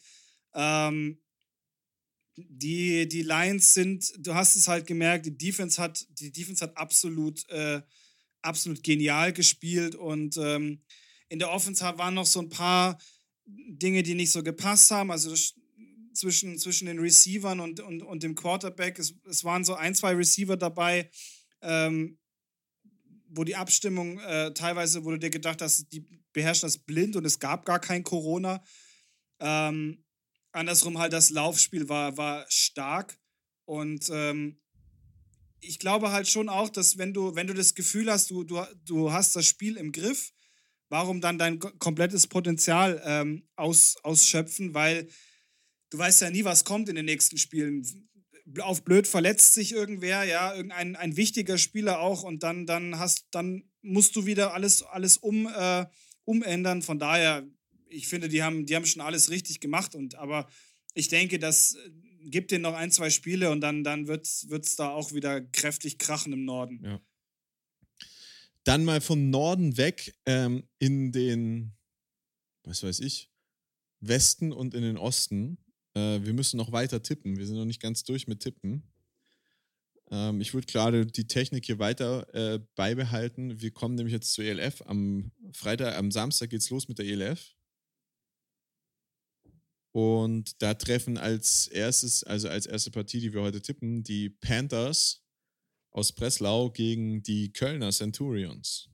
[0.54, 1.18] Ähm,
[2.36, 6.76] die, die Lions sind, du hast es halt gemerkt, die Defense hat, die Defense hat
[6.76, 7.82] absolut, äh,
[8.40, 10.82] absolut genial gespielt und ähm,
[11.28, 12.98] in der Offense waren noch so ein paar
[13.46, 15.10] Dinge, die nicht so gepasst haben.
[15.10, 15.34] Also
[16.12, 18.98] zwischen, zwischen den Receivern und, und, und dem Quarterback.
[18.98, 21.10] Es, es waren so ein, zwei Receiver dabei,
[21.62, 22.18] ähm,
[23.34, 27.24] wo die Abstimmung äh, teilweise, wo du dir gedacht hast, die beherrschen das blind und
[27.24, 28.62] es gab gar kein Corona.
[29.40, 30.04] Ähm,
[30.52, 33.18] andersrum halt das Laufspiel war, war stark
[33.64, 34.58] und ähm,
[35.60, 38.62] ich glaube halt schon auch, dass wenn du, wenn du das Gefühl hast, du, du,
[38.84, 40.32] du hast das Spiel im Griff,
[40.88, 45.08] warum dann dein komplettes Potenzial ähm, aus, ausschöpfen, weil
[45.90, 48.10] du weißt ja nie, was kommt in den nächsten Spielen.
[48.60, 53.26] Auf blöd verletzt sich irgendwer, ja, irgendein ein wichtiger Spieler auch und dann, dann hast,
[53.30, 55.86] dann musst du wieder alles, alles um, äh,
[56.24, 56.82] umändern.
[56.82, 57.46] Von daher,
[57.88, 60.48] ich finde, die haben, die haben schon alles richtig gemacht und aber
[60.94, 61.90] ich denke, das äh,
[62.30, 65.98] gibt denen noch ein, zwei Spiele und dann, dann wird es da auch wieder kräftig
[65.98, 66.80] krachen im Norden.
[66.84, 67.00] Ja.
[68.64, 71.72] Dann mal vom Norden weg ähm, in den,
[72.62, 73.30] was weiß ich,
[74.00, 75.58] Westen und in den Osten.
[75.94, 77.36] Äh, wir müssen noch weiter tippen.
[77.36, 78.82] Wir sind noch nicht ganz durch mit Tippen.
[80.10, 83.60] Ähm, ich würde gerade die Technik hier weiter äh, beibehalten.
[83.60, 84.82] Wir kommen nämlich jetzt zur ELF.
[84.86, 87.54] Am Freitag, am Samstag geht es los mit der ELF.
[89.92, 95.22] Und da treffen als erstes, also als erste Partie, die wir heute tippen, die Panthers
[95.90, 98.88] aus Breslau gegen die Kölner Centurions.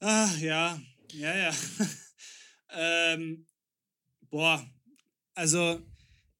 [0.00, 0.80] Ah, ja,
[1.14, 1.54] ja, ja.
[2.70, 3.46] ähm,
[4.30, 4.64] boah,
[5.34, 5.80] also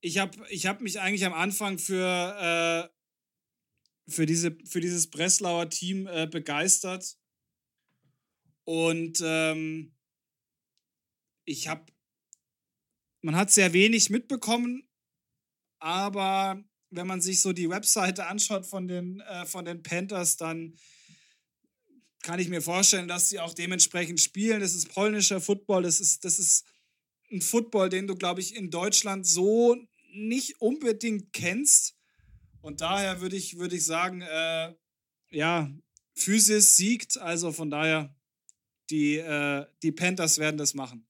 [0.00, 2.90] ich habe ich hab mich eigentlich am Anfang für,
[4.08, 7.16] äh, für, diese, für dieses Breslauer Team äh, begeistert.
[8.64, 9.94] Und ähm,
[11.44, 11.92] ich habe,
[13.22, 14.88] man hat sehr wenig mitbekommen
[15.84, 20.78] aber wenn man sich so die Webseite anschaut von den, äh, von den Panthers, dann
[22.24, 24.60] kann ich mir vorstellen, dass sie auch dementsprechend spielen.
[24.60, 26.64] Das ist polnischer Football, das ist, das ist
[27.30, 29.76] ein Football, den du, glaube ich, in Deutschland so
[30.14, 31.94] nicht unbedingt kennst.
[32.62, 34.72] Und daher würde ich, würd ich sagen, äh,
[35.30, 35.70] ja,
[36.14, 37.18] Physis siegt.
[37.18, 38.16] Also von daher,
[38.88, 41.06] die, äh, die Panthers werden das machen.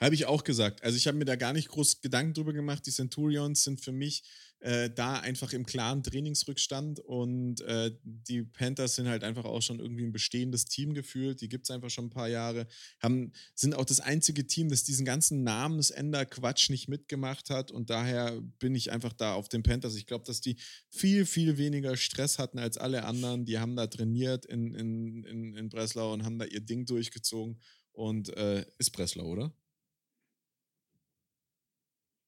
[0.00, 0.82] Habe ich auch gesagt.
[0.82, 2.84] Also ich habe mir da gar nicht groß Gedanken drüber gemacht.
[2.86, 4.24] Die Centurions sind für mich
[4.60, 9.80] äh, da einfach im klaren Trainingsrückstand und äh, die Panthers sind halt einfach auch schon
[9.80, 11.40] irgendwie ein bestehendes Team gefühlt.
[11.40, 12.66] Die gibt es einfach schon ein paar Jahre.
[13.02, 18.40] Haben, sind auch das einzige Team, das diesen ganzen Namensender-Quatsch nicht mitgemacht hat und daher
[18.58, 19.96] bin ich einfach da auf den Panthers.
[19.96, 20.56] Ich glaube, dass die
[20.90, 23.46] viel, viel weniger Stress hatten als alle anderen.
[23.46, 27.58] Die haben da trainiert in, in, in, in Breslau und haben da ihr Ding durchgezogen
[27.92, 29.54] und äh, ist Breslau, oder?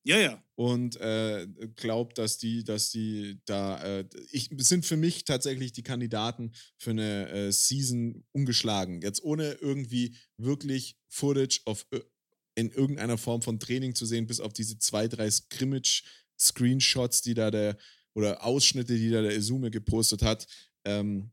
[0.04, 0.42] Ja, ja.
[0.56, 5.84] Und äh, glaubt, dass die, dass die da, äh, ich, sind für mich tatsächlich die
[5.84, 9.00] Kandidaten für eine äh, Season ungeschlagen.
[9.00, 11.86] Jetzt ohne irgendwie wirklich Footage auf,
[12.54, 17.50] in irgendeiner Form von Training zu sehen, bis auf diese zwei, drei Scrimmage-Screenshots, die da
[17.50, 17.78] der,
[18.14, 20.46] oder Ausschnitte, die da der Izume gepostet hat.
[20.84, 21.30] Ähm,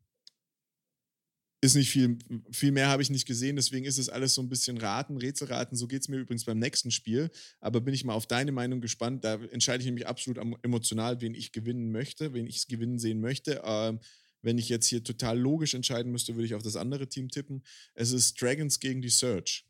[1.61, 2.17] ist nicht viel,
[2.51, 5.77] viel mehr habe ich nicht gesehen, deswegen ist es alles so ein bisschen Raten, Rätselraten.
[5.77, 7.29] So geht es mir übrigens beim nächsten Spiel.
[7.59, 9.25] Aber bin ich mal auf deine Meinung gespannt.
[9.25, 13.61] Da entscheide ich nämlich absolut emotional, wen ich gewinnen möchte, wen ich gewinnen sehen möchte.
[13.65, 13.99] Ähm,
[14.41, 17.61] wenn ich jetzt hier total logisch entscheiden müsste, würde ich auf das andere Team tippen.
[17.93, 19.65] Es ist Dragons gegen die Search.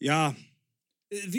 [0.00, 0.34] Ja,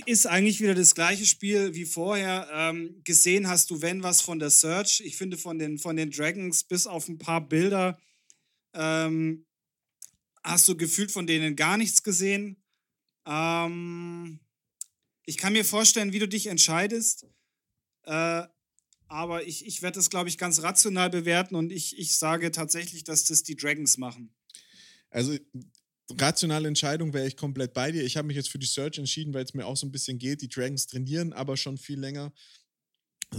[0.05, 2.47] ist eigentlich wieder das gleiche Spiel wie vorher.
[2.51, 5.01] Ähm, gesehen hast du, wenn was von der Search.
[5.03, 7.99] Ich finde von den, von den Dragons bis auf ein paar Bilder
[8.73, 9.45] ähm,
[10.43, 12.62] hast du gefühlt von denen gar nichts gesehen.
[13.25, 14.39] Ähm,
[15.25, 17.25] ich kann mir vorstellen, wie du dich entscheidest.
[18.03, 18.43] Äh,
[19.07, 23.03] aber ich, ich werde das, glaube ich, ganz rational bewerten und ich, ich sage tatsächlich,
[23.03, 24.33] dass das die Dragons machen.
[25.09, 25.38] Also
[26.11, 28.03] rationale Entscheidung wäre ich komplett bei dir.
[28.03, 30.19] Ich habe mich jetzt für die Search entschieden, weil es mir auch so ein bisschen
[30.19, 30.41] geht.
[30.41, 32.33] Die Dragons trainieren aber schon viel länger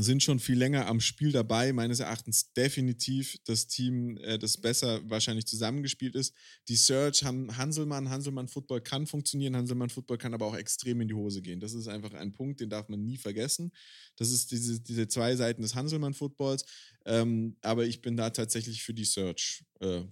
[0.02, 1.72] sind schon viel länger am Spiel dabei.
[1.72, 6.34] Meines Erachtens definitiv das Team, äh, das besser wahrscheinlich zusammengespielt ist.
[6.68, 8.10] Die Search haben Hanselmann.
[8.10, 9.56] Hanselmann Football kann funktionieren.
[9.56, 11.60] Hanselmann Football kann aber auch extrem in die Hose gehen.
[11.60, 13.72] Das ist einfach ein Punkt, den darf man nie vergessen.
[14.16, 16.64] Das ist diese, diese zwei Seiten des Hanselmann Footballs.
[17.06, 19.64] Ähm, aber ich bin da tatsächlich für die Search.
[19.80, 20.02] Äh,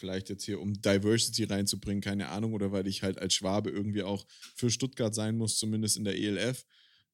[0.00, 4.02] vielleicht jetzt hier, um Diversity reinzubringen, keine Ahnung, oder weil ich halt als Schwabe irgendwie
[4.02, 6.64] auch für Stuttgart sein muss, zumindest in der ELF.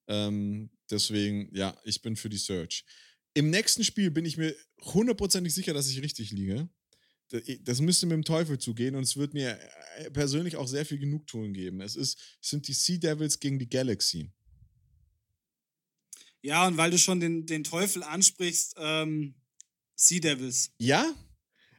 [0.08, 2.84] Ähm, deswegen, ja, ich bin für die Search.
[3.34, 6.68] Im nächsten Spiel bin ich mir hundertprozentig sicher, dass ich richtig liege.
[7.62, 9.58] Das müsste mit dem Teufel zugehen und es wird mir
[9.96, 11.80] äh, persönlich auch sehr viel Genugtuung geben.
[11.80, 14.30] Es, ist, es sind die Sea Devils gegen die Galaxy.
[16.40, 19.34] Ja, und weil du schon den, den Teufel ansprichst, ähm,
[19.96, 20.70] Sea Devils.
[20.78, 21.12] Ja?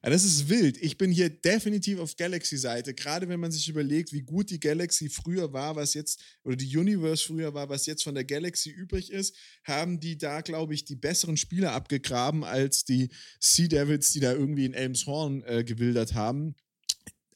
[0.04, 0.78] Ja, das ist wild.
[0.82, 2.94] Ich bin hier definitiv auf Galaxy-Seite.
[2.94, 6.78] Gerade wenn man sich überlegt, wie gut die Galaxy früher war, was jetzt, oder die
[6.78, 10.86] Universe früher war, was jetzt von der Galaxy übrig ist, haben die da, glaube ich,
[10.86, 16.14] die besseren Spieler abgegraben als die Sea Devils, die da irgendwie in Elmshorn äh, gewildert
[16.14, 16.56] haben.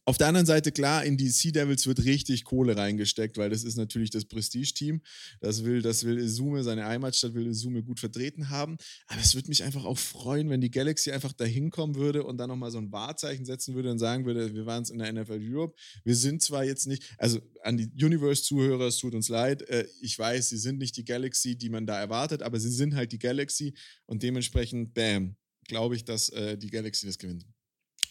[0.03, 3.63] Auf der anderen Seite, klar, in die Sea Devils wird richtig Kohle reingesteckt, weil das
[3.63, 5.01] ist natürlich das Prestige-Team.
[5.41, 8.77] Das will, das will Izume, seine Heimatstadt will Izume gut vertreten haben.
[9.05, 12.37] Aber es würde mich einfach auch freuen, wenn die Galaxy einfach da hinkommen würde und
[12.37, 15.13] dann nochmal so ein Wahrzeichen setzen würde und sagen würde, wir waren es in der
[15.13, 15.75] NFL Europe.
[16.03, 19.61] Wir sind zwar jetzt nicht, also an die Universe-Zuhörer, es tut uns leid.
[19.69, 22.95] Äh, ich weiß, sie sind nicht die Galaxy, die man da erwartet, aber sie sind
[22.95, 23.75] halt die Galaxy
[24.07, 25.35] und dementsprechend, bam,
[25.67, 27.45] glaube ich, dass äh, die Galaxy das gewinnt.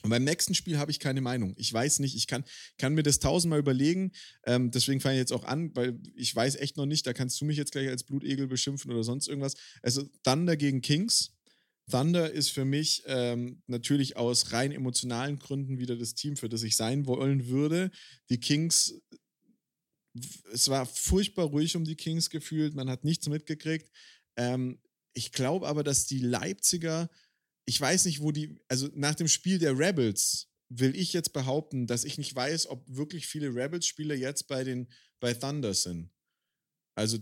[0.02, 1.54] Und beim nächsten Spiel habe ich keine Meinung.
[1.56, 2.44] Ich weiß nicht, ich kann,
[2.78, 4.12] kann mir das tausendmal überlegen.
[4.44, 7.40] Ähm, deswegen fange ich jetzt auch an, weil ich weiß echt noch nicht, da kannst
[7.40, 9.54] du mich jetzt gleich als Blutegel beschimpfen oder sonst irgendwas.
[9.82, 11.32] Also Thunder gegen Kings.
[11.90, 16.62] Thunder ist für mich ähm, natürlich aus rein emotionalen Gründen wieder das Team, für das
[16.62, 17.90] ich sein wollen würde.
[18.30, 18.94] Die Kings,
[20.52, 23.90] es war furchtbar ruhig um die Kings gefühlt, man hat nichts mitgekriegt.
[24.36, 24.78] Ähm,
[25.12, 27.10] ich glaube aber, dass die Leipziger
[27.64, 31.86] ich weiß nicht, wo die, also nach dem Spiel der Rebels will ich jetzt behaupten,
[31.86, 36.10] dass ich nicht weiß, ob wirklich viele Rebels-Spieler jetzt bei den bei Thunder sind.
[36.94, 37.18] Also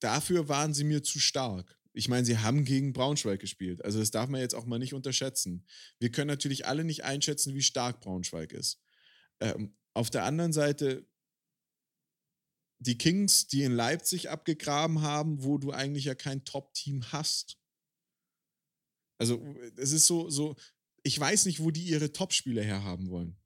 [0.00, 1.78] dafür waren sie mir zu stark.
[1.92, 3.84] Ich meine, sie haben gegen Braunschweig gespielt.
[3.84, 5.66] Also das darf man jetzt auch mal nicht unterschätzen.
[5.98, 8.80] Wir können natürlich alle nicht einschätzen, wie stark Braunschweig ist.
[9.40, 11.06] Ähm, auf der anderen Seite
[12.78, 17.58] die Kings, die in Leipzig abgegraben haben, wo du eigentlich ja kein Top-Team hast.
[19.18, 19.44] Also
[19.76, 20.56] es ist so, so,
[21.02, 23.36] ich weiß nicht, wo die ihre Top-Spieler herhaben wollen.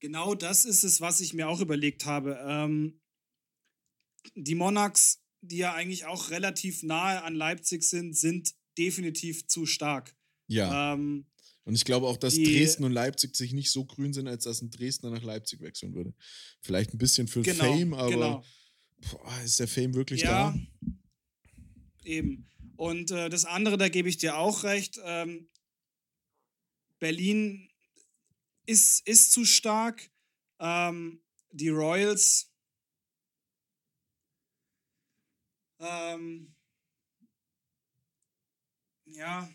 [0.00, 2.38] Genau das ist es, was ich mir auch überlegt habe.
[2.46, 3.00] Ähm,
[4.36, 10.14] die Monarchs, die ja eigentlich auch relativ nahe an Leipzig sind, sind definitiv zu stark.
[10.46, 10.94] Ja.
[10.94, 11.26] Ähm,
[11.64, 14.44] und ich glaube auch, dass die, Dresden und Leipzig sich nicht so grün sind, als
[14.44, 16.14] dass ein Dresdner nach Leipzig wechseln würde.
[16.62, 18.44] Vielleicht ein bisschen für genau, Fame, aber genau.
[19.10, 20.58] boah, ist der Fame wirklich ja, da?
[22.08, 22.48] Eben.
[22.76, 24.98] Und äh, das andere, da gebe ich dir auch recht.
[25.04, 25.50] Ähm,
[26.98, 27.70] Berlin
[28.64, 30.10] ist, ist zu stark.
[30.58, 32.50] Ähm, die Royals.
[35.80, 36.54] Ähm,
[39.04, 39.52] ja.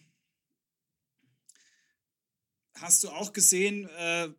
[2.76, 4.30] Hast du auch gesehen, äh,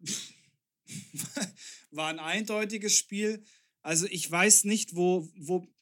[1.91, 3.45] war ein eindeutiges Spiel.
[3.83, 5.74] Also ich weiß nicht, wo, wo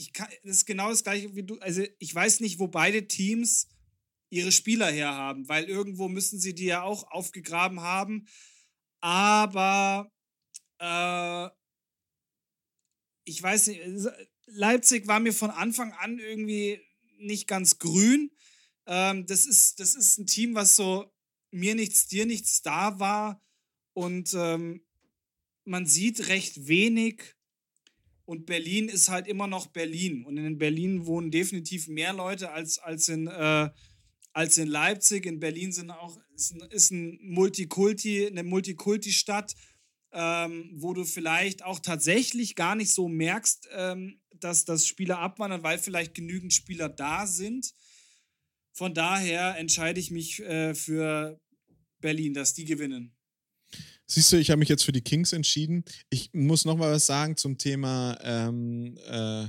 [0.00, 1.58] ich kann, das ist genau das gleiche wie du.
[1.58, 3.68] Also ich weiß nicht, wo beide Teams
[4.30, 8.26] ihre Spieler herhaben, weil irgendwo müssen sie die ja auch aufgegraben haben.
[9.02, 10.10] Aber
[10.78, 11.48] äh,
[13.24, 13.82] ich weiß nicht,
[14.46, 16.80] Leipzig war mir von Anfang an irgendwie
[17.18, 18.30] nicht ganz grün.
[18.86, 21.12] Ähm, das, ist, das ist ein Team, was so
[21.50, 23.44] mir nichts, dir nichts da war.
[23.92, 24.82] Und ähm,
[25.64, 27.36] man sieht recht wenig
[28.30, 30.24] und Berlin ist halt immer noch Berlin.
[30.24, 33.70] Und in Berlin wohnen definitiv mehr Leute als, als, in, äh,
[34.32, 35.26] als in Leipzig.
[35.26, 39.56] In Berlin sind auch, ist ist ein Multikulti, eine Multikulti-Stadt,
[40.12, 45.64] ähm, wo du vielleicht auch tatsächlich gar nicht so merkst, ähm, dass, dass Spieler abwandern,
[45.64, 47.74] weil vielleicht genügend Spieler da sind.
[48.74, 51.40] Von daher entscheide ich mich äh, für
[51.98, 53.12] Berlin, dass die gewinnen.
[54.10, 55.84] Siehst du, ich habe mich jetzt für die Kings entschieden.
[56.08, 59.46] Ich muss noch mal was sagen zum Thema ähm, äh,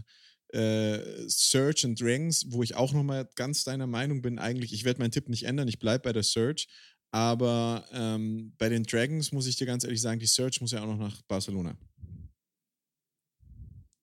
[0.56, 4.38] äh, Search and Dragons, wo ich auch noch mal ganz deiner Meinung bin.
[4.38, 5.68] Eigentlich, ich werde meinen Tipp nicht ändern.
[5.68, 6.68] Ich bleibe bei der Search.
[7.10, 10.84] Aber ähm, bei den Dragons muss ich dir ganz ehrlich sagen, die Search muss ja
[10.84, 11.76] auch noch nach Barcelona.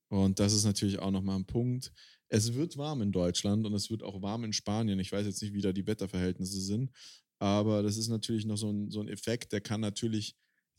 [0.09, 1.93] Und das ist natürlich auch nochmal ein Punkt.
[2.29, 4.99] Es wird warm in Deutschland und es wird auch warm in Spanien.
[4.99, 6.91] Ich weiß jetzt nicht, wie da die Wetterverhältnisse sind,
[7.39, 10.35] aber das ist natürlich noch so ein, so ein Effekt, der kann natürlich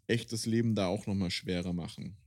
[0.10, 2.17] echt das Leben da auch nochmal schwerer machen.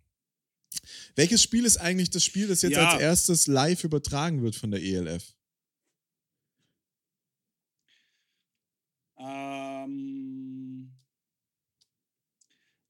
[1.14, 2.90] Welches Spiel ist eigentlich das Spiel, das jetzt ja.
[2.90, 5.34] als erstes live übertragen wird von der ELF?
[9.18, 10.92] Ähm,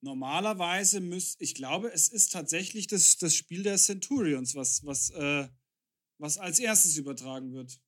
[0.00, 5.48] normalerweise müsste, ich glaube, es ist tatsächlich das, das Spiel der Centurions, was, was, äh,
[6.18, 7.81] was als erstes übertragen wird.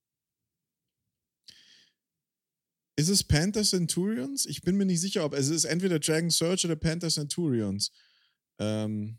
[2.96, 4.46] Ist es Panther Centurions?
[4.46, 7.90] Ich bin mir nicht sicher, ob es ist entweder Dragon Search oder Panther Centurions.
[8.58, 9.18] Ähm,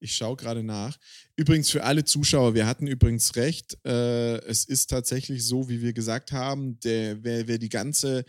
[0.00, 0.96] ich schaue gerade nach.
[1.36, 3.76] Übrigens für alle Zuschauer, wir hatten übrigens recht.
[3.84, 8.24] Äh, es ist tatsächlich so, wie wir gesagt haben, der, wer, wer die ganze,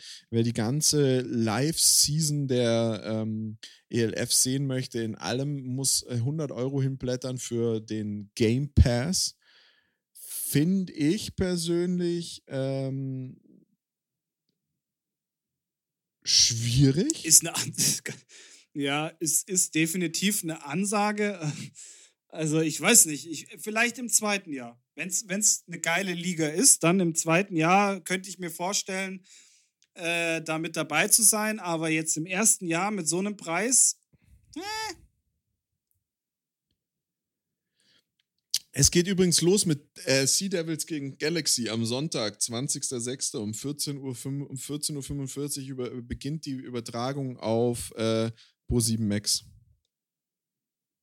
[0.54, 3.58] ganze Live-Season der ähm,
[3.90, 9.36] ELF sehen möchte, in allem muss 100 Euro hinblättern für den Game Pass.
[10.50, 13.40] Finde ich persönlich ähm,
[16.24, 17.24] schwierig.
[17.24, 17.54] Ist eine
[18.74, 21.40] Ja, es ist definitiv eine Ansage.
[22.32, 24.80] Also ich weiß nicht, ich, vielleicht im zweiten Jahr.
[24.94, 29.26] Wenn es eine geile Liga ist, dann im zweiten Jahr könnte ich mir vorstellen,
[29.96, 31.60] äh, da mit dabei zu sein.
[31.60, 33.98] Aber jetzt im ersten Jahr mit so einem Preis,
[34.56, 34.94] äh,
[38.80, 43.36] Es geht übrigens los mit äh, Sea Devils gegen Galaxy am Sonntag, 20.06.
[43.36, 48.32] um 14.45 Uhr, um 14 über, beginnt die Übertragung auf äh,
[48.70, 49.44] Pro7 Max.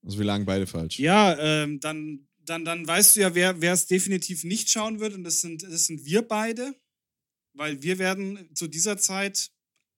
[0.03, 0.99] Also wir lagen beide falsch.
[0.99, 5.25] Ja, ähm, dann, dann, dann weißt du ja, wer es definitiv nicht schauen wird und
[5.25, 6.75] das sind, das sind wir beide,
[7.53, 9.51] weil wir werden zu dieser Zeit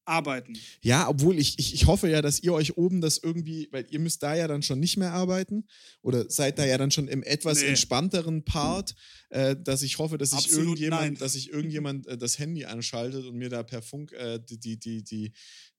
[0.09, 0.55] arbeiten.
[0.83, 3.99] Ja, obwohl ich, ich, ich hoffe ja, dass ihr euch oben das irgendwie, weil ihr
[3.99, 5.67] müsst da ja dann schon nicht mehr arbeiten
[6.03, 7.69] oder seid da ja dann schon im etwas nee.
[7.69, 8.95] entspannteren Part,
[9.31, 13.37] äh, dass ich hoffe, dass sich irgendjemand, dass sich irgendjemand äh, das Handy anschaltet und
[13.37, 15.33] mir da per Funk äh, die, die, die, die,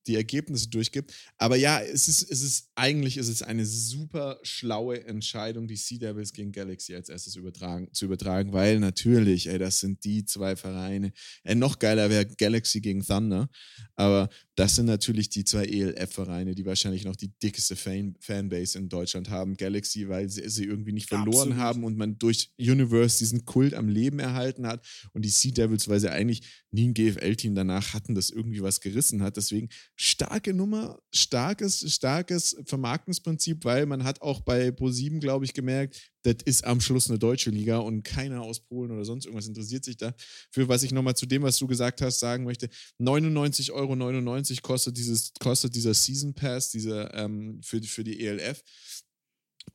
[0.10, 1.14] die Ergebnisse durchgibt.
[1.38, 6.00] Aber ja, es ist, es ist eigentlich ist es eine super schlaue Entscheidung, die Sea
[6.00, 10.56] Devils gegen Galaxy als erstes übertragen, zu übertragen, weil natürlich, ey, das sind die zwei
[10.56, 11.14] Vereine.
[11.44, 13.50] Ey, noch geiler wäre Galaxy gegen Thunder,
[13.96, 18.90] aber das sind natürlich die zwei ELF-Vereine, die wahrscheinlich noch die dickeste Fan Fanbase in
[18.90, 19.56] Deutschland haben.
[19.56, 21.58] Galaxy, weil sie, sie irgendwie nicht verloren Absolut.
[21.58, 25.88] haben und man durch Universe diesen Kult am Leben erhalten hat und die Sea Devils,
[25.88, 26.42] weil sie eigentlich
[26.72, 29.38] nie ein GFL-Team danach hatten, das irgendwie was gerissen hat.
[29.38, 29.70] Deswegen
[30.02, 36.38] starke Nummer, starkes, starkes Vermarktungsprinzip, weil man hat auch bei Pro7, glaube ich, gemerkt, das
[36.46, 39.98] ist am Schluss eine deutsche Liga und keiner aus Polen oder sonst irgendwas interessiert sich
[39.98, 40.14] da.
[40.52, 42.70] Für was ich nochmal zu dem, was du gesagt hast, sagen möchte,
[43.02, 48.64] 99,99 Euro kostet, dieses, kostet dieser Season Pass dieser, ähm, für, für die ELF.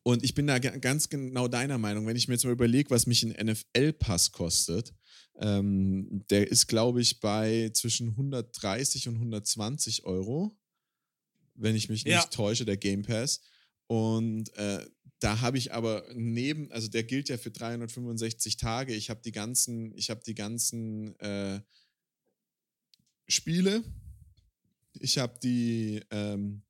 [0.05, 2.07] Und ich bin da ganz genau deiner Meinung.
[2.07, 4.95] Wenn ich mir jetzt mal überlege, was mich ein NFL-Pass kostet,
[5.40, 10.57] ähm, der ist, glaube ich, bei zwischen 130 und 120 Euro,
[11.55, 12.23] wenn ich mich nicht ja.
[12.25, 13.40] täusche, der Game Pass.
[13.87, 14.85] Und äh,
[15.18, 18.94] da habe ich aber neben, also der gilt ja für 365 Tage.
[18.94, 21.61] Ich habe die ganzen, ich habe die ganzen äh,
[23.27, 23.83] Spiele.
[25.01, 26.62] Ich habe die, ähm,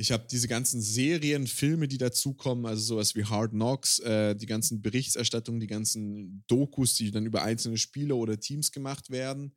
[0.00, 4.46] ich habe diese ganzen Serien, Filme, die dazukommen, also sowas wie Hard Knocks, äh, die
[4.46, 9.56] ganzen Berichterstattungen, die ganzen Dokus, die dann über einzelne Spiele oder Teams gemacht werden,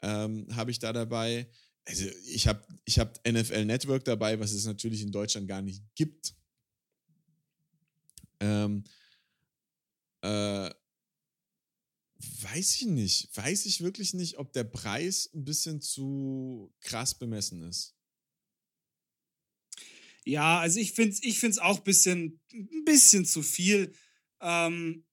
[0.00, 1.50] ähm, habe ich da dabei.
[1.84, 5.82] Also ich habe ich hab NFL Network dabei, was es natürlich in Deutschland gar nicht
[5.94, 6.34] gibt.
[8.40, 8.82] Ähm,
[10.22, 10.70] äh,
[12.18, 13.36] weiß ich nicht.
[13.36, 17.95] Weiß ich wirklich nicht, ob der Preis ein bisschen zu krass bemessen ist.
[20.26, 23.94] Ja, also ich finde es ich auch ein bisschen, ein bisschen zu viel.
[24.40, 25.04] Ähm,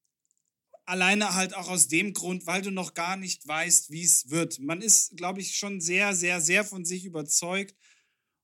[0.86, 4.60] alleine halt auch aus dem Grund, weil du noch gar nicht weißt, wie es wird.
[4.60, 7.76] Man ist, glaube ich, schon sehr, sehr, sehr von sich überzeugt.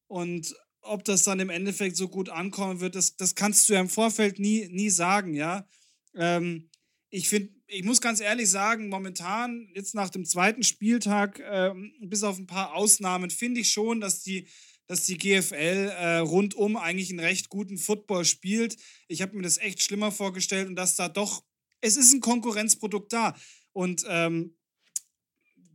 [0.06, 3.82] Und ob das dann im Endeffekt so gut ankommen wird, das, das kannst du ja
[3.82, 5.68] im Vorfeld nie, nie sagen, ja.
[6.14, 6.70] Ähm,
[7.10, 12.22] ich finde, ich muss ganz ehrlich sagen, momentan, jetzt nach dem zweiten Spieltag, ähm, bis
[12.22, 14.48] auf ein paar Ausnahmen, finde ich schon, dass die,
[14.90, 18.76] dass die GFL äh, rundum eigentlich einen recht guten Football spielt.
[19.08, 21.44] Ich habe mir das echt schlimmer vorgestellt und dass da doch,
[21.80, 23.36] es ist ein Konkurrenzprodukt da.
[23.72, 24.58] Und ähm,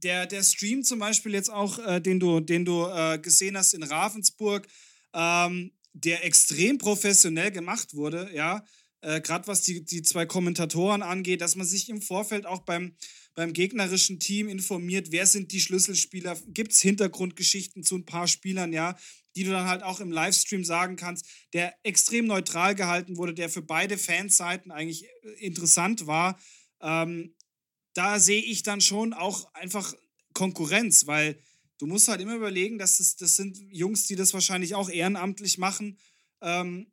[0.03, 3.73] der, der Stream zum Beispiel jetzt auch, äh, den du, den du äh, gesehen hast
[3.73, 4.67] in Ravensburg,
[5.13, 8.65] ähm, der extrem professionell gemacht wurde, ja,
[9.01, 12.97] äh, gerade was die, die zwei Kommentatoren angeht, dass man sich im Vorfeld auch beim,
[13.35, 18.73] beim gegnerischen Team informiert, wer sind die Schlüsselspieler, gibt es Hintergrundgeschichten zu ein paar Spielern,
[18.73, 18.97] ja,
[19.37, 23.49] die du dann halt auch im Livestream sagen kannst, der extrem neutral gehalten wurde, der
[23.49, 26.39] für beide Fanseiten eigentlich äh, interessant war.
[26.81, 27.35] Ähm,
[27.95, 29.95] da sehe ich dann schon auch einfach
[30.33, 31.39] Konkurrenz, weil
[31.79, 35.59] du musst halt immer überlegen, dass es, das sind Jungs, die das wahrscheinlich auch ehrenamtlich
[35.59, 35.99] machen,
[36.41, 36.93] ähm,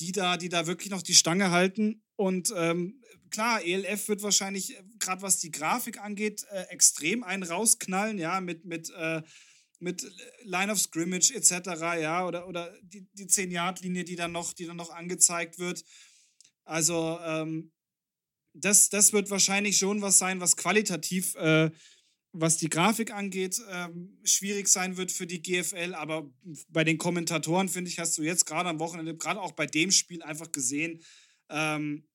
[0.00, 2.02] die, da, die da wirklich noch die Stange halten.
[2.16, 3.02] Und ähm,
[3.36, 8.40] klar, ELF wird wahrscheinlich, äh, gerade was die Grafik angeht, äh, extrem einen rausknallen, ja,
[8.40, 9.22] mit, mit, äh,
[9.78, 10.10] mit
[10.44, 11.50] Line of Scrimmage etc.,
[12.00, 15.84] ja, oder, oder die, die 10-Yard-Linie, die dann noch, die dann noch angezeigt wird.
[16.64, 17.72] Also, ähm,
[18.54, 21.70] das, das wird wahrscheinlich schon was sein, was qualitativ äh,
[22.38, 25.94] was die Grafik angeht, ähm, schwierig sein wird für die GFL.
[25.94, 26.30] Aber
[26.68, 29.90] bei den Kommentatoren, finde ich, hast du jetzt gerade am Wochenende, gerade auch bei dem
[29.90, 31.02] Spiel einfach gesehen,
[31.48, 32.06] ähm,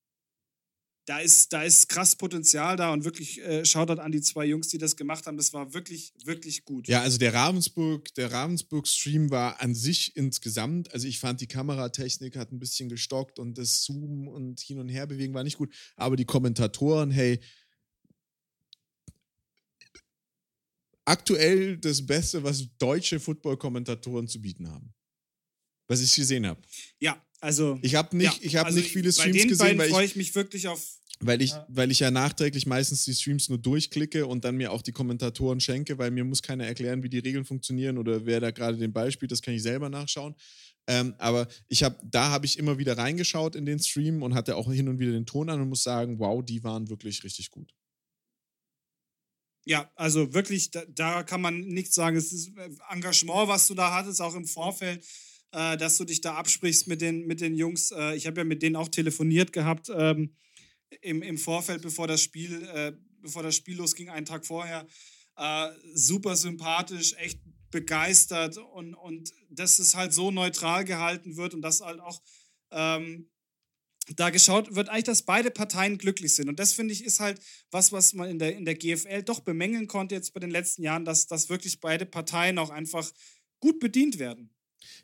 [1.06, 4.68] da ist, da ist krass Potenzial da und wirklich äh, Shoutout an die zwei Jungs,
[4.68, 5.38] die das gemacht haben.
[5.38, 6.88] Das war wirklich, wirklich gut.
[6.88, 12.36] Ja, also der Ravensburg, der Ravensburg-Stream war an sich insgesamt, also ich fand die Kameratechnik
[12.36, 15.74] hat ein bisschen gestockt und das Zoom und hin und her bewegen war nicht gut.
[15.95, 17.39] Aber die Kommentatoren, hey,
[21.06, 24.93] aktuell das Beste, was deutsche Football-Kommentatoren zu bieten haben.
[25.91, 26.61] Was ich gesehen habe.
[26.99, 27.77] Ja, also.
[27.81, 30.05] Ich habe nicht, ja, ich hab also nicht viele Streams bei den gesehen, weil freue
[30.05, 30.81] ich, ich mich wirklich auf.
[31.19, 31.67] weil, ich, Ja.
[31.69, 35.59] weil ich ja nachträglich meistens die Streams nur durchklicke und dann mir auch die Kommentatoren
[35.59, 38.93] schenke, weil mir muss keiner erklären, wie die Regeln funktionieren oder wer da gerade den
[38.93, 40.33] Ball spielt, das kann ich selber nachschauen.
[40.87, 44.55] Ähm, aber ich habe, da habe ich immer wieder reingeschaut in den Stream und hatte
[44.55, 47.51] auch hin und wieder den Ton an und muss sagen, wow, die waren wirklich richtig
[47.51, 47.73] gut.
[49.63, 52.17] Ja, also wirklich, da, da kann man nichts sagen.
[52.17, 55.05] Es ist äh, Engagement, was du da hattest, auch im Vorfeld,
[55.52, 57.91] äh, dass du dich da absprichst mit den, mit den Jungs.
[57.91, 60.36] Äh, ich habe ja mit denen auch telefoniert gehabt ähm,
[61.02, 64.88] im, im Vorfeld, bevor das Spiel, äh, bevor das Spiel losging, einen Tag vorher.
[65.38, 67.39] Äh, super sympathisch, echt
[67.72, 72.22] begeistert und, und dass es halt so neutral gehalten wird und dass halt auch
[72.72, 73.30] ähm,
[74.16, 76.49] da geschaut wird eigentlich, dass beide Parteien glücklich sind.
[76.49, 77.39] Und das finde ich ist halt
[77.70, 80.84] was, was man in der, in der GFL doch bemängeln konnte jetzt bei den letzten
[80.84, 83.10] Jahren, dass, dass wirklich beide Parteien auch einfach
[83.60, 84.49] gut bedient werden.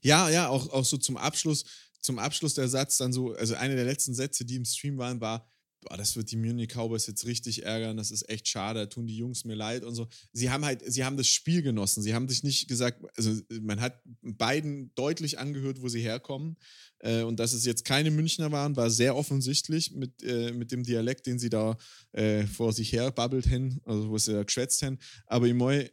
[0.01, 1.65] Ja, ja, auch, auch so zum Abschluss,
[2.01, 5.21] zum Abschluss der Satz dann so, also eine der letzten Sätze, die im Stream waren,
[5.21, 5.47] war,
[5.81, 9.07] boah, das wird die Munich Cowboys jetzt richtig ärgern, das ist echt schade, da tun
[9.07, 10.07] die Jungs mir leid und so.
[10.33, 13.79] Sie haben halt, sie haben das Spiel genossen, sie haben sich nicht gesagt, also man
[13.79, 16.57] hat beiden deutlich angehört, wo sie herkommen
[16.99, 20.83] äh, und dass es jetzt keine Münchner waren, war sehr offensichtlich mit, äh, mit dem
[20.83, 21.77] Dialekt, den sie da
[22.11, 25.89] äh, vor sich her babbelt hin, also wo sie da geschwätzt haben, aber im Moi,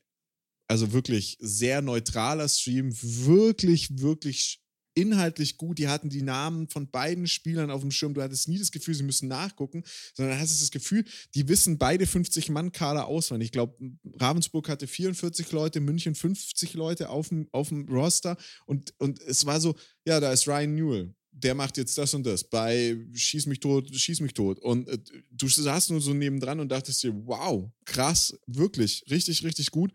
[0.69, 5.79] also wirklich sehr neutraler Stream, wirklich, wirklich inhaltlich gut.
[5.79, 8.15] Die hatten die Namen von beiden Spielern auf dem Schirm.
[8.15, 9.83] Du hattest nie das Gefühl, sie müssen nachgucken,
[10.15, 11.05] sondern hast das Gefühl,
[11.35, 13.47] die wissen beide 50-Mann-Kader auswendig.
[13.47, 13.77] Ich glaube,
[14.15, 18.37] Ravensburg hatte 44 Leute, München 50 Leute auf dem, auf dem Roster
[18.67, 19.75] und, und es war so,
[20.07, 21.15] ja, da ist Ryan Newell.
[21.37, 24.61] Der macht jetzt das und das bei Schieß mich tot, schieß mich tot.
[24.61, 24.99] Und äh,
[25.33, 29.93] du saßt nur so nebendran und dachtest dir, wow, krass, wirklich, richtig, richtig gut.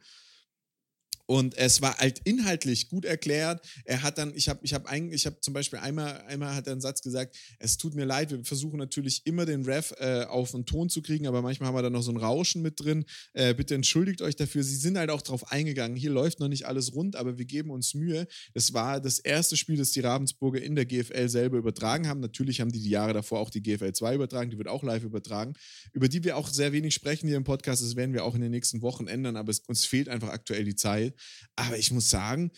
[1.29, 3.63] Und es war halt inhaltlich gut erklärt.
[3.85, 6.65] Er hat dann, ich habe ich hab ein, ich hab zum Beispiel einmal, einmal hat
[6.65, 10.23] er einen Satz gesagt, es tut mir leid, wir versuchen natürlich immer den Ref äh,
[10.23, 12.79] auf den Ton zu kriegen, aber manchmal haben wir da noch so ein Rauschen mit
[12.79, 13.05] drin.
[13.33, 14.63] Äh, bitte entschuldigt euch dafür.
[14.63, 15.95] Sie sind halt auch drauf eingegangen.
[15.95, 18.25] Hier läuft noch nicht alles rund, aber wir geben uns Mühe.
[18.55, 22.21] Das war das erste Spiel, das die Ravensburger in der GFL selber übertragen haben.
[22.21, 25.03] Natürlich haben die die Jahre davor auch die GFL 2 übertragen, die wird auch live
[25.03, 25.53] übertragen,
[25.93, 27.83] über die wir auch sehr wenig sprechen hier im Podcast.
[27.83, 30.63] Das werden wir auch in den nächsten Wochen ändern, aber es, uns fehlt einfach aktuell
[30.63, 31.13] die Zeit.
[31.55, 32.51] Aber ich muss sagen,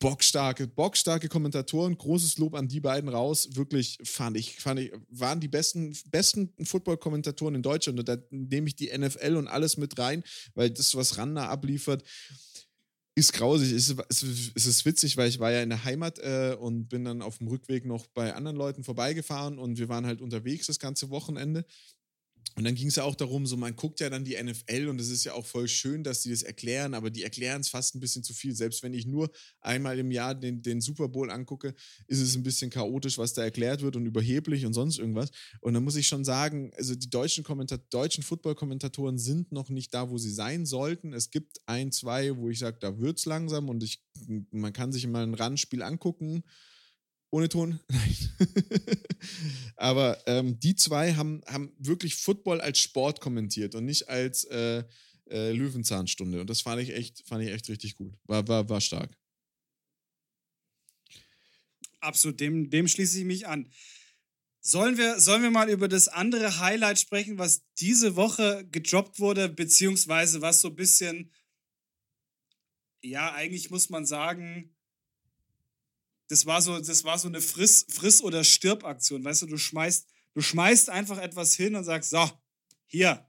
[0.00, 3.48] bockstarke, bockstarke Kommentatoren, großes Lob an die beiden raus.
[3.52, 7.98] Wirklich fand ich, fand ich, waren die besten, besten Football-Kommentatoren in Deutschland.
[7.98, 10.22] Und da nehme ich die NFL und alles mit rein,
[10.54, 12.02] weil das, was Randa abliefert,
[13.16, 13.72] ist grausig.
[13.72, 17.04] Es ist, ist- ist witzig, weil ich war ja in der Heimat äh, und bin
[17.04, 20.80] dann auf dem Rückweg noch bei anderen Leuten vorbeigefahren und wir waren halt unterwegs das
[20.80, 21.64] ganze Wochenende.
[22.56, 25.00] Und dann ging es ja auch darum, so man guckt ja dann die NFL und
[25.00, 27.96] es ist ja auch voll schön, dass die das erklären, aber die erklären es fast
[27.96, 28.54] ein bisschen zu viel.
[28.54, 29.30] Selbst wenn ich nur
[29.60, 31.74] einmal im Jahr den, den Super Bowl angucke,
[32.06, 35.30] ist es ein bisschen chaotisch, was da erklärt wird und überheblich und sonst irgendwas.
[35.60, 37.44] Und dann muss ich schon sagen, also die deutschen,
[37.90, 41.12] deutschen Football-Kommentatoren sind noch nicht da, wo sie sein sollten.
[41.12, 44.00] Es gibt ein, zwei, wo ich sage, da wird es langsam und ich,
[44.52, 46.44] man kann sich mal ein Randspiel angucken.
[47.34, 47.80] Ohne Ton?
[47.88, 48.16] Nein.
[49.74, 54.84] Aber ähm, die zwei haben, haben wirklich Football als Sport kommentiert und nicht als äh,
[55.28, 56.40] äh, Löwenzahnstunde.
[56.40, 58.14] Und das fand ich echt, fand ich echt richtig gut.
[58.26, 59.18] War, war, war stark.
[61.98, 63.68] Absolut, dem, dem schließe ich mich an.
[64.60, 69.48] Sollen wir, sollen wir mal über das andere Highlight sprechen, was diese Woche gedroppt wurde,
[69.48, 71.32] beziehungsweise was so ein bisschen,
[73.02, 74.73] ja, eigentlich muss man sagen,
[76.28, 79.24] das war so, das war so eine Friss, Friss- oder Stirb-Aktion.
[79.24, 82.30] Weißt du, du schmeißt, du schmeißt einfach etwas hin und sagst, so,
[82.86, 83.28] hier,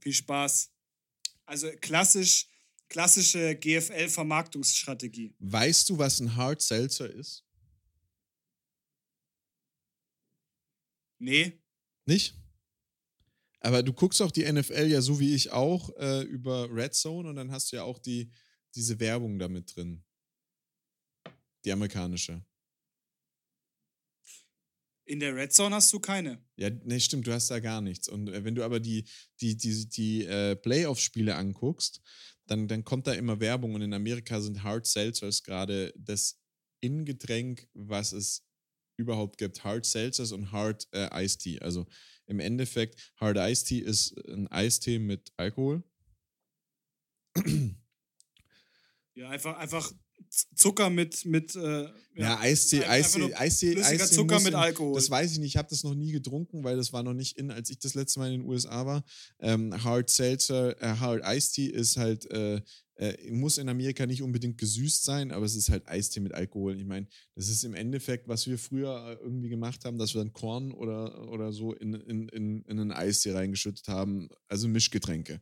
[0.00, 0.70] viel Spaß.
[1.46, 2.46] Also klassisch,
[2.88, 5.34] klassische GFL-Vermarktungsstrategie.
[5.38, 7.44] Weißt du, was ein Hard Seltzer ist?
[11.18, 11.60] Nee.
[12.04, 12.34] Nicht?
[13.60, 17.28] Aber du guckst auch die NFL ja so wie ich auch äh, über Red Zone
[17.28, 18.32] und dann hast du ja auch die,
[18.74, 20.04] diese Werbung damit drin.
[21.64, 22.44] Die amerikanische.
[25.04, 26.44] In der Red Zone hast du keine.
[26.56, 28.08] Ja, ne, stimmt, du hast da gar nichts.
[28.08, 29.04] Und äh, wenn du aber die,
[29.40, 32.00] die, die, die äh, Playoff-Spiele anguckst,
[32.46, 36.40] dann, dann kommt da immer Werbung und in Amerika sind Hard Seltzers gerade das
[36.80, 38.46] Ingetränk, was es
[38.96, 39.64] überhaupt gibt.
[39.64, 41.60] Hard Seltzers und Hard äh, Iced Tea.
[41.60, 41.86] Also
[42.26, 45.82] im Endeffekt, Hard Iced Tea ist ein Eistee mit Alkohol.
[49.14, 49.92] Ja, einfach, einfach
[50.54, 51.24] Zucker mit.
[51.24, 54.94] mit äh, Ja, Eistee, Eistee, Eistee, Eistee Zucker mit Alkohol.
[54.94, 57.38] Das weiß ich nicht, ich habe das noch nie getrunken, weil das war noch nicht
[57.38, 59.04] in, als ich das letzte Mal in den USA war.
[59.40, 62.60] Ähm, Hard Seltzer, äh, Hard Tea ist halt, äh,
[62.96, 66.78] äh, muss in Amerika nicht unbedingt gesüßt sein, aber es ist halt Eistee mit Alkohol.
[66.78, 70.20] Ich meine, das ist im Endeffekt, was wir früher äh, irgendwie gemacht haben, dass wir
[70.20, 75.40] dann Korn oder, oder so in, in, in, in einen Eistee reingeschüttet haben, also Mischgetränke.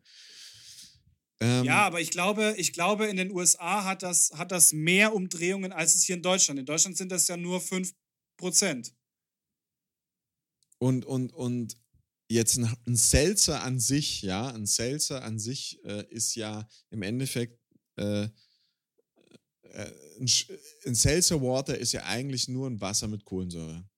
[1.40, 5.14] Ähm, Ja, aber ich glaube, ich glaube, in den USA hat das, hat das mehr
[5.14, 6.60] Umdrehungen als es hier in Deutschland.
[6.60, 8.92] In Deutschland sind das ja nur 5%.
[10.78, 11.76] Und, und, und
[12.28, 17.02] jetzt ein, ein Seltzer an sich, ja, ein Seltzer an sich äh, ist ja im
[17.02, 17.58] Endeffekt,
[17.96, 18.28] äh,
[19.62, 23.88] äh, ein, Seltzer Water ist ja eigentlich nur ein Wasser mit Kohlensäure.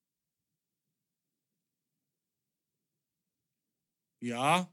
[4.21, 4.73] Ja,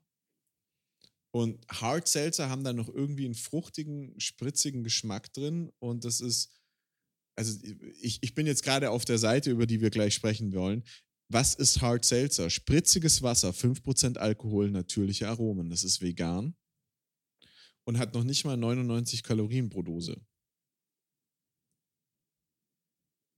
[1.32, 5.72] Und Hard Seltzer haben dann noch irgendwie einen fruchtigen, spritzigen Geschmack drin.
[5.80, 6.52] Und das ist,
[7.36, 7.60] also
[8.02, 10.84] ich, ich bin jetzt gerade auf der Seite, über die wir gleich sprechen wollen.
[11.32, 12.50] Was ist Hard Seltzer?
[12.50, 15.70] Spritziges Wasser, 5% Alkohol, natürliche Aromen.
[15.70, 16.56] Das ist vegan
[17.90, 20.22] und hat noch nicht mal 99 Kalorien pro Dose.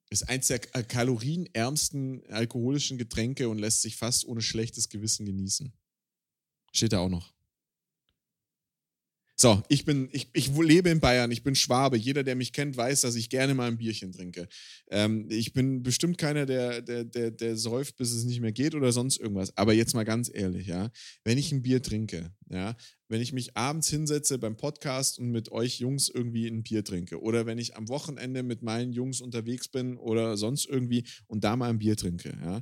[0.10, 5.72] Ist eins der kalorienärmsten alkoholischen Getränke und lässt sich fast ohne schlechtes Gewissen genießen.
[6.74, 7.34] Steht da auch noch.
[9.42, 11.98] So, ich bin, ich, ich lebe in Bayern, ich bin Schwabe.
[11.98, 14.48] Jeder, der mich kennt, weiß, dass ich gerne mal ein Bierchen trinke.
[14.92, 18.76] Ähm, ich bin bestimmt keiner, der, der, der, der säuft, bis es nicht mehr geht
[18.76, 19.58] oder sonst irgendwas.
[19.58, 20.92] Aber jetzt mal ganz ehrlich, ja,
[21.24, 22.76] wenn ich ein Bier trinke, ja,
[23.08, 27.20] wenn ich mich abends hinsetze beim Podcast und mit euch Jungs irgendwie ein Bier trinke
[27.20, 31.56] oder wenn ich am Wochenende mit meinen Jungs unterwegs bin oder sonst irgendwie und da
[31.56, 32.62] mal ein Bier trinke, ja,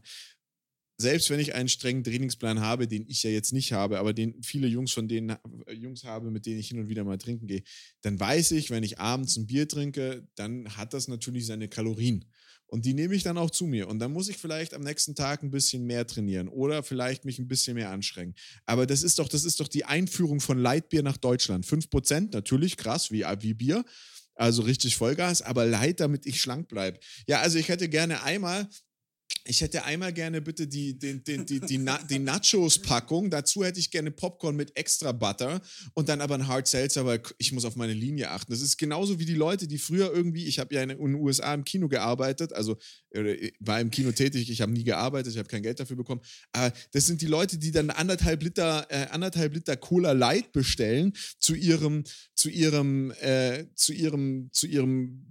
[1.01, 4.43] selbst wenn ich einen strengen Trainingsplan habe, den ich ja jetzt nicht habe, aber den
[4.43, 7.47] viele Jungs von denen äh, Jungs habe, mit denen ich hin und wieder mal trinken
[7.47, 7.63] gehe,
[8.01, 12.25] dann weiß ich, wenn ich abends ein Bier trinke, dann hat das natürlich seine Kalorien.
[12.67, 13.87] Und die nehme ich dann auch zu mir.
[13.87, 17.39] Und dann muss ich vielleicht am nächsten Tag ein bisschen mehr trainieren oder vielleicht mich
[17.39, 18.35] ein bisschen mehr anstrengen.
[18.65, 21.65] Aber das ist doch, das ist doch die Einführung von Leitbier nach Deutschland.
[21.65, 23.85] 5%, natürlich krass, wie, wie Bier.
[24.35, 26.99] Also richtig Vollgas, aber Light, damit ich schlank bleibe.
[27.27, 28.69] Ja, also ich hätte gerne einmal
[29.49, 33.31] ich hätte einmal gerne bitte die, den, den, die, die, Na die Nachos-Packung.
[33.31, 35.59] Dazu hätte ich gerne Popcorn mit extra Butter
[35.95, 38.51] und dann aber ein Hard Seltzer, weil ich muss auf meine Linie achten.
[38.51, 41.53] Das ist genauso wie die Leute, die früher irgendwie, ich habe ja in den USA
[41.55, 42.77] im Kino gearbeitet, also
[43.09, 46.21] äh, war im Kino tätig, ich habe nie gearbeitet, ich habe kein Geld dafür bekommen.
[46.51, 51.13] Aber das sind die Leute, die dann anderthalb Liter, äh, anderthalb Liter Cola Light bestellen
[51.39, 52.03] zu ihrem,
[52.35, 55.25] zu ihrem, äh, zu ihrem, zu ihrem,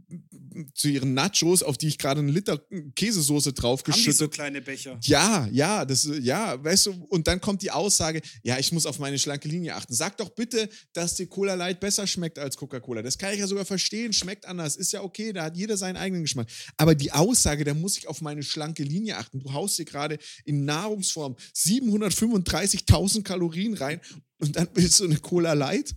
[0.74, 2.60] zu ihren Nachos, auf die ich gerade einen Liter
[2.96, 4.98] Käsesoße haben die draufgeschüttet so kleine Becher?
[5.02, 8.98] ja, ja, das, ja, weißt du, und dann kommt die Aussage, ja, ich muss auf
[8.98, 9.94] meine schlanke Linie achten.
[9.94, 13.02] Sag doch bitte, dass dir Cola Light besser schmeckt als Coca-Cola.
[13.02, 15.96] Das kann ich ja sogar verstehen, schmeckt anders, ist ja okay, da hat jeder seinen
[15.96, 16.48] eigenen Geschmack.
[16.76, 19.40] Aber die Aussage, da muss ich auf meine schlanke Linie achten.
[19.40, 24.00] Du haust dir gerade in Nahrungsform 735.000 Kalorien rein
[24.38, 25.94] und dann willst du eine Cola Light?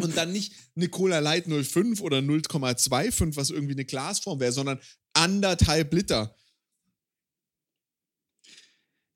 [0.00, 4.80] Und dann nicht eine Cola Light 0,5 oder 0,25, was irgendwie eine Glasform wäre, sondern
[5.12, 6.34] anderthalb Liter.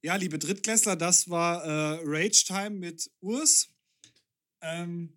[0.04, 3.68] Ja, liebe Drittklässler, das war äh, Rage Time mit Urs.
[4.60, 5.12] Ähm,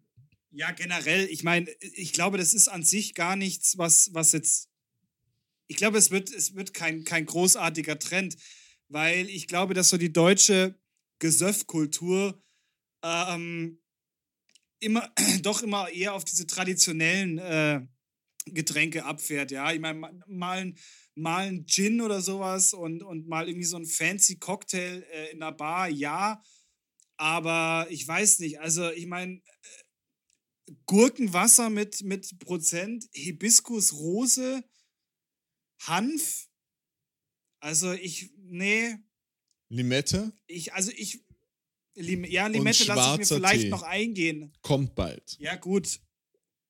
[0.52, 4.70] ja, generell, ich meine, ich glaube, das ist an sich gar nichts, was, was jetzt.
[5.66, 8.38] Ich glaube, es wird, es wird kein, kein großartiger Trend,
[8.88, 10.80] weil ich glaube, dass so die deutsche
[11.18, 12.40] Gesöffkultur
[13.02, 13.82] ähm,
[14.80, 15.12] immer,
[15.42, 17.82] doch immer eher auf diese traditionellen äh,
[18.46, 19.72] Getränke abfährt, ja.
[19.72, 20.78] Ich meine, mal ein,
[21.16, 25.40] mal ein Gin oder sowas und, und mal irgendwie so ein fancy Cocktail äh, in
[25.40, 26.42] der Bar, ja.
[27.18, 34.64] Aber ich weiß nicht, also ich meine, äh, Gurkenwasser mit, mit Prozent, Hibiskus, Rose,
[35.82, 36.48] Hanf.
[37.60, 38.96] Also ich, nee.
[39.70, 40.34] Limette?
[40.48, 41.26] Ich, also ich,
[41.96, 43.70] Lim ja, Limette lasse ich mir vielleicht Tee.
[43.70, 44.54] noch eingehen.
[44.62, 45.38] Kommt bald.
[45.40, 46.02] Ja, gut.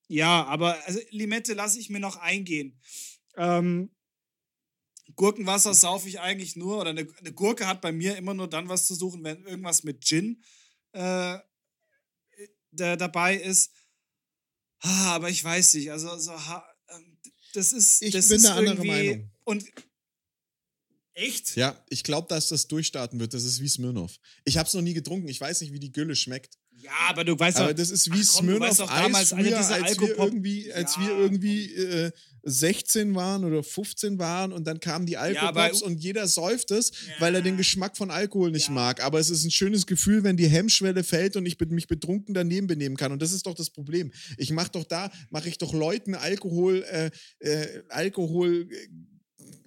[0.08, 2.80] Ja, aber also Limette lasse ich mir noch eingehen.
[3.38, 3.90] Ähm,
[5.16, 8.70] Gurkenwasser saufe ich eigentlich nur, oder eine, eine, Gurke hat bei mir immer nur dann
[8.70, 10.44] was zu suchen, wenn irgendwas mit Gin
[10.92, 11.38] äh,
[12.72, 13.72] da, dabei ist.
[14.80, 16.34] Ah, aber ich weiß nicht, also so,
[16.90, 17.18] ähm,
[17.54, 18.02] das ist.
[18.02, 19.32] Ich das bin ist eine andere Meinung.
[19.46, 19.66] Und
[21.14, 21.56] echt?
[21.56, 23.34] Ja, ich glaube, dass das durchstarten wird.
[23.34, 24.20] Das ist wie Smirnoff.
[24.44, 25.28] Ich habe es noch nie getrunken.
[25.28, 26.58] Ich weiß nicht, wie die Gülle schmeckt.
[26.86, 27.78] Ja, aber du weißt aber doch.
[27.78, 31.18] das ist wie ach, komm, Smirnoff Eis damals früher, als wir irgendwie, als Ja, wir
[31.18, 32.12] irgendwie äh,
[32.48, 36.92] 16 waren oder 15 waren und dann kamen die Alkopops aber- und jeder säuft es,
[37.20, 37.58] weil er den Ja.
[37.58, 38.74] Geschmack von Alkohol nicht Ja.
[38.74, 39.04] mag.
[39.04, 42.68] Aber es ist ein schönes Gefühl, wenn die Hemmschwelle fällt und ich mich betrunken daneben
[42.68, 43.12] benehmen kann.
[43.12, 44.12] Und das ist doch das Problem.
[44.38, 47.10] Ich mache doch da, mache ich doch Leuten Alkohol, äh,
[47.40, 48.70] äh, Alkohol.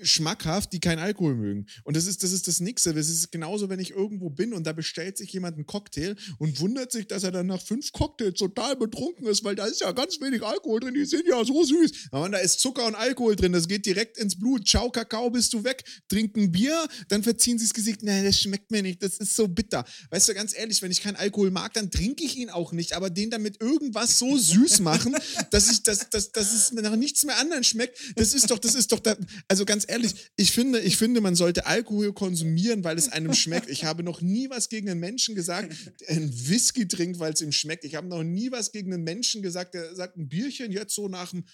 [0.02, 1.66] Schmackhaft, die keinen Alkohol mögen.
[1.84, 2.94] Und das ist das, ist das Nächste.
[2.94, 6.60] Das ist genauso, wenn ich irgendwo bin und da bestellt sich jemand einen Cocktail und
[6.60, 9.92] wundert sich, dass er dann nach fünf Cocktails total betrunken ist, weil da ist ja
[9.92, 12.08] ganz wenig Alkohol drin, die sind ja so süß.
[12.10, 14.66] Aber da ist Zucker und Alkohol drin, das geht direkt ins Blut.
[14.66, 15.84] Ciao, Kakao, bist du weg.
[16.08, 18.02] Trinken Bier, dann verziehen sie das Gesicht.
[18.02, 19.84] Nein, das schmeckt mir nicht, das ist so bitter.
[20.10, 22.92] Weißt du, ganz ehrlich, wenn ich keinen Alkohol mag, dann trinke ich ihn auch nicht.
[22.92, 25.16] Aber den damit irgendwas so süß machen,
[25.50, 28.74] dass ich, dass, dass, dass es nach nichts mehr anderen schmeckt, das ist doch, das
[28.74, 29.16] ist doch, da,
[29.48, 33.68] also ganz ehrlich, ich finde, ich finde, man sollte Alkohol konsumieren, weil es einem schmeckt.
[33.68, 37.42] Ich habe noch nie was gegen einen Menschen gesagt, der einen Whisky trinkt, weil es
[37.42, 37.84] ihm schmeckt.
[37.84, 41.08] Ich habe noch nie was gegen einen Menschen gesagt, der sagt, ein Bierchen jetzt so
[41.08, 41.44] nach dem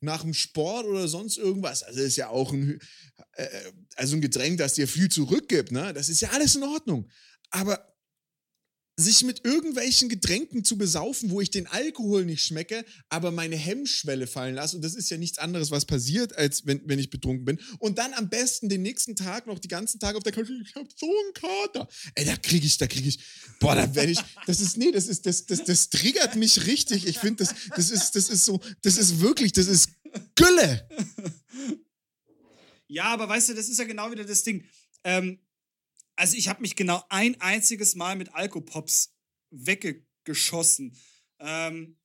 [0.00, 1.82] nach dem Sport oder sonst irgendwas.
[1.82, 2.78] Also ist ja auch ein,
[3.32, 3.48] äh,
[3.94, 5.72] also ein Getränk, das dir viel zurückgibt.
[5.72, 5.94] Ne?
[5.94, 7.08] Das ist ja alles in Ordnung.
[7.50, 7.95] Aber
[8.98, 14.26] sich mit irgendwelchen Getränken zu besaufen, wo ich den Alkohol nicht schmecke, aber meine Hemmschwelle
[14.26, 14.76] fallen lasse.
[14.76, 17.60] Und das ist ja nichts anderes, was passiert, als wenn, wenn ich betrunken bin.
[17.78, 20.74] Und dann am besten den nächsten Tag noch die ganzen Tage auf der Couch, ich
[20.74, 21.88] hab so einen Kater.
[22.14, 23.18] Ey, da kriege ich, da kriege ich,
[23.60, 27.06] boah, da werde ich, das ist, nee, das ist, das, das, das triggert mich richtig.
[27.06, 29.90] Ich finde, das, das ist, das ist so, das ist wirklich, das ist
[30.34, 30.88] Gülle.
[32.88, 34.64] Ja, aber weißt du, das ist ja genau wieder das Ding.
[35.04, 35.38] Ähm,
[36.16, 39.14] also ich habe mich genau ein einziges Mal mit Alkopops
[39.50, 40.96] weggeschossen.
[41.38, 41.98] Ähm,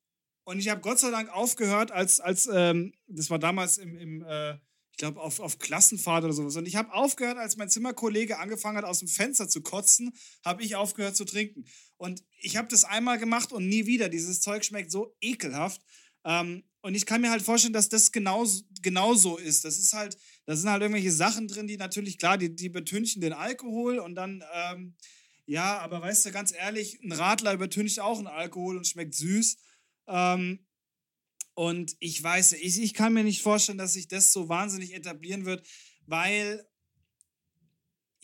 [0.44, 4.22] und ich habe Gott sei Dank aufgehört, als, als ähm, das war damals im, im
[4.22, 4.58] äh,
[4.92, 6.56] ich glaube, auf, auf Klassenfahrt oder sowas.
[6.56, 10.12] Und ich habe aufgehört, als mein Zimmerkollege angefangen hat, aus dem Fenster zu kotzen,
[10.44, 11.64] habe ich aufgehört zu trinken.
[11.96, 14.10] Und ich habe das einmal gemacht und nie wieder.
[14.10, 15.80] Dieses Zeug schmeckt so ekelhaft.
[16.24, 19.64] Ähm, und ich kann mir halt vorstellen, dass das genauso, genauso ist.
[19.64, 23.20] Das ist halt, da sind halt irgendwelche Sachen drin, die natürlich, klar, die, die betünchen
[23.20, 24.94] den Alkohol und dann, ähm,
[25.46, 29.56] ja, aber weißt du, ganz ehrlich, ein Radler übertüncht auch einen Alkohol und schmeckt süß.
[30.08, 30.66] Ähm,
[31.54, 35.44] und ich weiß, ich, ich kann mir nicht vorstellen, dass sich das so wahnsinnig etablieren
[35.44, 35.66] wird,
[36.06, 36.66] weil,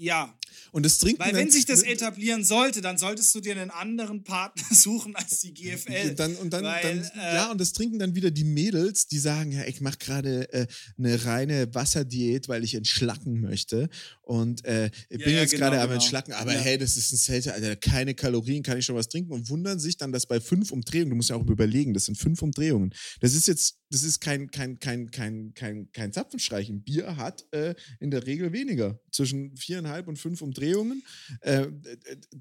[0.01, 0.33] ja,
[0.71, 4.23] Und das trinken weil wenn sich das etablieren sollte, dann solltest du dir einen anderen
[4.23, 6.15] Partner suchen als die GFL.
[6.15, 9.19] Dann, und dann, weil, dann äh, ja, und das trinken dann wieder die Mädels, die
[9.19, 13.89] sagen, ja, ich mache gerade äh, eine reine Wasserdiät, weil ich entschlacken möchte.
[14.23, 15.95] Und äh, ich Ja, bin ja, jetzt genau, gerade am genau.
[15.95, 19.33] Entschlacken, aber hey, das ist ein Selter, Alter, keine Kalorien, kann ich schon was trinken
[19.33, 22.17] und wundern sich dann, dass bei fünf Umdrehungen, du musst ja auch überlegen, das sind
[22.17, 22.95] fünf Umdrehungen.
[23.21, 26.69] Das ist jetzt, das ist kein, kein, kein, kein, kein, kein Zapfenstreich.
[26.69, 29.01] Ein Bier hat äh, in der Regel weniger.
[29.11, 31.03] Zwischen viereinhalb und fünf Umdrehungen.
[31.41, 31.69] Äh, äh,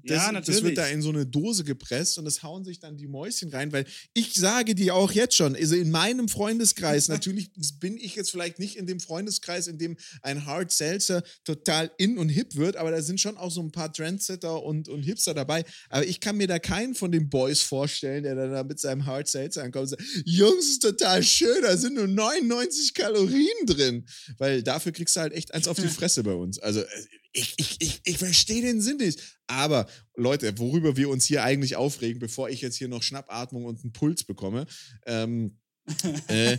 [0.04, 2.96] das, Ja, Das wird da in so eine Dose gepresst und das hauen sich dann
[2.96, 3.84] die Mäuschen rein, weil
[4.14, 8.58] ich sage dir auch jetzt schon, also in meinem Freundeskreis, natürlich bin ich jetzt vielleicht
[8.58, 12.90] nicht in dem Freundeskreis, in dem ein Hard Seltzer total in und hip wird, aber
[12.90, 15.64] da sind schon auch so ein paar Trendsetter und, und Hipster dabei.
[15.88, 19.06] Aber ich kann mir da keinen von den Boys vorstellen, der dann da mit seinem
[19.06, 24.06] Hard Seltzer ankommt und sagt, Jungs, ist total schön, da sind nur 99 Kalorien drin.
[24.36, 26.58] Weil dafür kriegst du halt echt eins auf die Fresse bei uns.
[26.58, 26.86] Also äh,
[27.32, 29.20] ich, ich, ich, ich verstehe den Sinn nicht.
[29.46, 33.82] Aber Leute, worüber wir uns hier eigentlich aufregen, bevor ich jetzt hier noch Schnappatmung und
[33.82, 34.66] einen Puls bekomme,
[35.06, 35.58] ähm,
[36.28, 36.56] äh,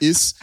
[0.00, 0.36] ist,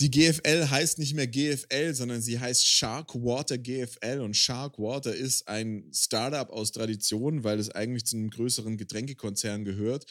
[0.00, 5.90] die GFL heißt nicht mehr GFL, sondern sie heißt Sharkwater GFL und Sharkwater ist ein
[5.94, 10.06] Startup aus Tradition, weil es eigentlich zu einem größeren Getränkekonzern gehört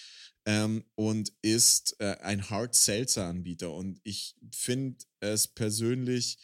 [0.46, 6.38] ähm, und ist äh, ein Hard Seltzer Anbieter und ich finde es persönlich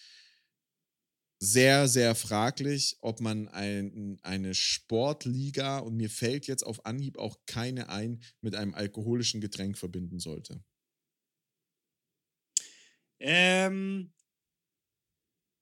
[1.39, 7.37] sehr, sehr fraglich, ob man ein, eine Sportliga, und mir fällt jetzt auf Anhieb auch
[7.45, 10.63] keine ein, mit einem alkoholischen Getränk verbinden sollte.
[13.19, 14.13] Ähm,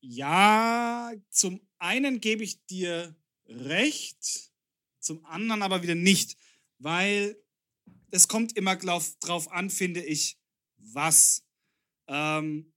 [0.01, 3.15] ja, zum einen gebe ich dir
[3.45, 4.51] recht,
[4.99, 6.37] zum anderen aber wieder nicht,
[6.79, 7.37] weil
[8.11, 10.39] es kommt immer drauf, an, finde ich,
[10.77, 11.43] was.
[12.07, 12.73] Ähm,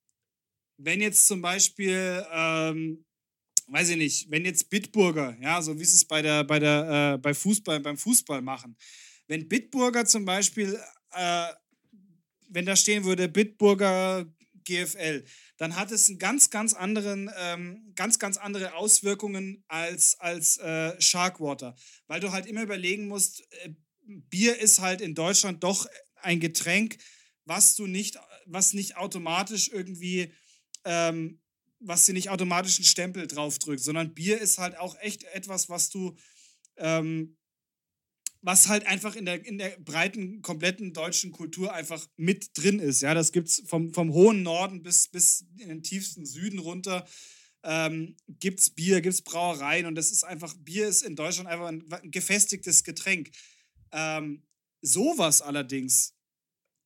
[0.82, 3.04] wenn jetzt zum Beispiel, ähm,
[3.68, 7.14] weiß ich nicht, wenn jetzt Bitburger, ja, so wie sie es bei der, bei der,
[7.14, 8.76] äh, bei Fußball, beim Fußball machen,
[9.28, 10.78] wenn Bitburger zum Beispiel,
[11.12, 11.48] äh,
[12.48, 14.26] wenn da stehen würde, Bitburger
[14.64, 15.24] GFL,
[15.56, 21.00] dann hat es einen ganz, ganz anderen, ähm, ganz, ganz andere Auswirkungen als, als äh,
[21.00, 21.76] Sharkwater.
[22.06, 23.70] Weil du halt immer überlegen musst, äh,
[24.06, 25.86] Bier ist halt in Deutschland doch
[26.22, 26.98] ein Getränk,
[27.44, 30.32] was du nicht, was nicht automatisch irgendwie,
[30.84, 31.40] ähm,
[31.80, 35.88] was dir nicht automatisch einen Stempel draufdrückt, sondern Bier ist halt auch echt etwas, was
[35.90, 36.16] du
[36.76, 37.36] ähm,
[38.42, 43.02] was halt einfach in der, in der breiten, kompletten deutschen Kultur einfach mit drin ist.
[43.02, 47.06] Ja, das gibt es vom, vom hohen Norden bis, bis in den tiefsten Süden runter.
[47.62, 51.48] Ähm, gibt es Bier, gibt es Brauereien und das ist einfach, Bier ist in Deutschland
[51.48, 53.30] einfach ein, ein gefestigtes Getränk.
[53.92, 54.46] Ähm,
[54.80, 56.14] sowas allerdings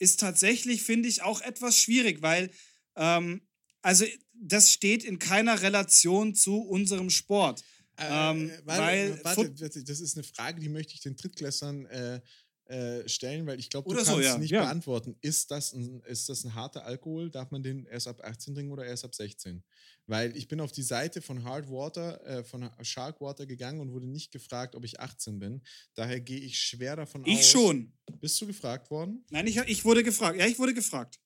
[0.00, 2.50] ist tatsächlich, finde ich, auch etwas schwierig, weil,
[2.96, 3.46] ähm,
[3.84, 7.62] also das steht in keiner Relation zu unserem Sport.
[7.96, 12.20] Äh, ähm, weil, warte, das ist eine Frage, die möchte ich den Drittklässern äh,
[12.66, 14.38] äh, stellen, weil ich glaube, du kannst so, ja.
[14.38, 14.62] nicht ja.
[14.62, 15.16] beantworten.
[15.20, 17.30] Ist das, ein, ist das ein harter Alkohol?
[17.30, 19.62] Darf man den erst ab 18 trinken oder erst ab 16?
[20.06, 23.92] Weil ich bin auf die Seite von Hard Water, äh, von Shark Water gegangen und
[23.92, 25.62] wurde nicht gefragt, ob ich 18 bin.
[25.94, 27.40] Daher gehe ich schwer davon ich aus.
[27.40, 27.92] Ich schon.
[28.18, 29.24] Bist du gefragt worden?
[29.30, 30.38] Nein, ich, ich wurde gefragt.
[30.38, 31.20] Ja, ich wurde gefragt.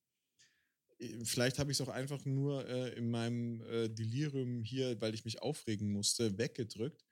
[1.23, 5.25] Vielleicht habe ich es auch einfach nur äh, in meinem äh, Delirium hier, weil ich
[5.25, 7.05] mich aufregen musste, weggedrückt.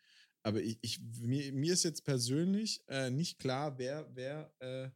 [0.43, 4.91] Aber ich, ich mir, mir, ist jetzt persönlich äh, nicht klar, wer, wer, äh,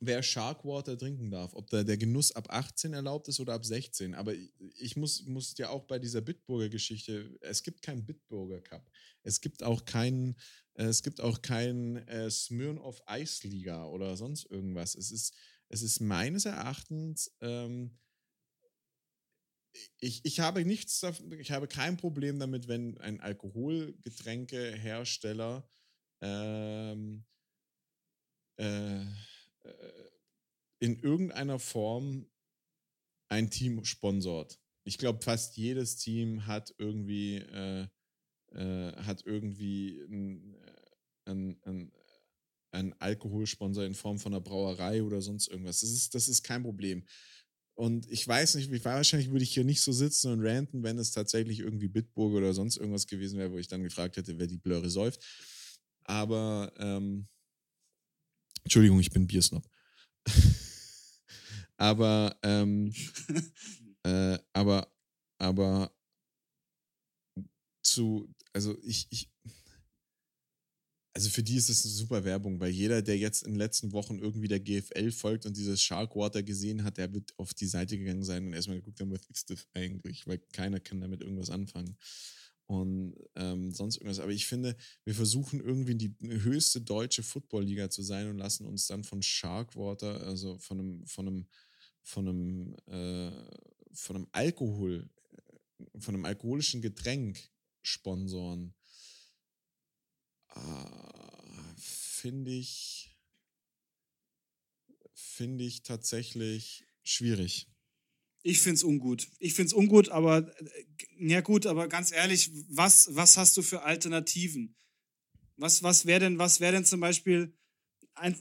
[0.00, 1.54] wer Sharkwater trinken darf.
[1.54, 4.14] Ob da der Genuss ab 18 erlaubt ist oder ab 16.
[4.14, 8.60] Aber ich, ich muss, muss ja auch bei dieser Bitburger Geschichte, es gibt keinen Bitburger
[8.60, 8.90] Cup.
[9.22, 10.36] Es gibt auch keinen,
[10.74, 14.94] äh, es gibt auch keinen äh, Smirnoff Eisliga oder sonst irgendwas.
[14.94, 15.34] Es ist
[15.74, 17.98] es ist meines Erachtens, ähm,
[19.98, 21.04] ich, ich habe nichts,
[21.40, 25.68] ich habe kein Problem damit, wenn ein Alkoholgetränkehersteller
[26.22, 27.24] ähm,
[28.56, 29.06] äh, äh,
[30.78, 32.30] in irgendeiner Form
[33.28, 34.60] ein Team sponsort.
[34.84, 37.88] Ich glaube, fast jedes Team hat irgendwie, äh,
[38.52, 40.56] äh, hat irgendwie ein,
[41.24, 41.92] ein, ein,
[42.74, 45.80] ein Alkoholsponsor in Form von einer Brauerei oder sonst irgendwas.
[45.80, 47.04] Das ist, das ist kein Problem.
[47.76, 50.98] Und ich weiß nicht, wie wahrscheinlich würde ich hier nicht so sitzen und ranten, wenn
[50.98, 54.46] es tatsächlich irgendwie Bitburg oder sonst irgendwas gewesen wäre, wo ich dann gefragt hätte, wer
[54.46, 55.24] die Blöre säuft.
[56.04, 57.26] Aber, ähm,
[58.62, 59.68] Entschuldigung, ich bin Biersnob.
[61.76, 62.94] aber, ähm,
[64.04, 64.86] äh, aber,
[65.38, 65.92] aber
[67.82, 69.30] zu, also ich, ich,
[71.14, 73.92] also für die ist es eine super Werbung, weil jeder, der jetzt in den letzten
[73.92, 77.96] Wochen irgendwie der GFL folgt und dieses Sharkwater gesehen hat, der wird auf die Seite
[77.96, 80.26] gegangen sein und erstmal geguckt haben, was ist das eigentlich?
[80.26, 81.96] Weil keiner kann damit irgendwas anfangen.
[82.66, 84.18] Und ähm, sonst irgendwas.
[84.18, 88.88] Aber ich finde, wir versuchen irgendwie die höchste deutsche Footballliga zu sein und lassen uns
[88.88, 91.46] dann von Sharkwater, also von einem, von einem,
[92.02, 93.30] von einem, äh,
[93.92, 97.38] von einem Alkohol, äh, von einem alkoholischen Getränk
[97.82, 98.74] sponsoren
[101.76, 103.16] finde ich,
[105.12, 107.68] finde ich tatsächlich schwierig.
[108.42, 109.28] Ich finde es ungut.
[109.38, 110.84] Ich finde es ungut, aber äh,
[111.18, 114.76] ja gut, aber ganz ehrlich, was, was hast du für Alternativen?
[115.56, 117.56] Was, was wäre denn, wär denn zum Beispiel,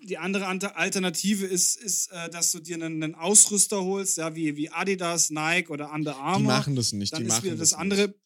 [0.03, 4.55] die andere Alternative ist, ist äh, dass du dir einen, einen, Ausrüster holst, ja, wie,
[4.55, 6.39] wie Adidas, Nike oder Under Armour.
[6.39, 7.13] Die machen das nicht.
[7.13, 8.09] Dann die ist wieder das andere.
[8.09, 8.19] Nicht.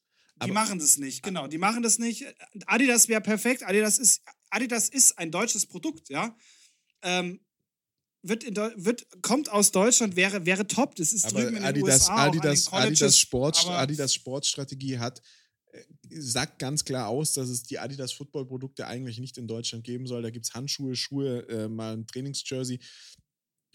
[0.46, 1.48] Die machen das nicht, genau.
[1.48, 2.26] Die machen das nicht.
[2.66, 3.64] Adidas wäre perfekt.
[3.64, 6.36] Adidas ist, Adidas ist ein deutsches Produkt, ja.
[7.02, 7.40] Ähm,
[8.22, 10.96] wird, in, wird kommt aus Deutschland, wäre, wäre top.
[10.96, 12.28] Das ist aber drüben in den USA.
[12.28, 15.22] Adidas, Adidas, Sport, Adidas Sportstrategie hat
[15.72, 20.08] äh, sagt ganz klar aus, dass es die Adidas Football-Produkte eigentlich nicht in Deutschland geben
[20.08, 20.22] soll.
[20.22, 22.80] Da gibt es Handschuhe, Schuhe, äh, mal ein Trainingsjersey.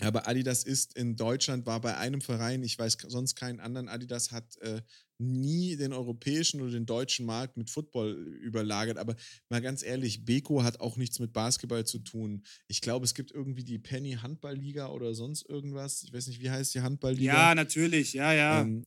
[0.00, 4.32] Aber Adidas ist in Deutschland, war bei einem Verein, ich weiß sonst keinen anderen, Adidas
[4.32, 4.82] hat äh,
[5.23, 8.99] nie den europäischen oder den deutschen Markt mit Football überlagert.
[8.99, 9.16] Aber
[9.49, 12.43] mal ganz ehrlich, Beko hat auch nichts mit Basketball zu tun.
[12.68, 16.03] Ich glaube, es gibt irgendwie die Penny Handballliga oder sonst irgendwas.
[16.03, 17.33] Ich weiß nicht, wie heißt die Handballliga?
[17.33, 18.62] Ja, natürlich, ja, ja.
[18.62, 18.85] Ähm,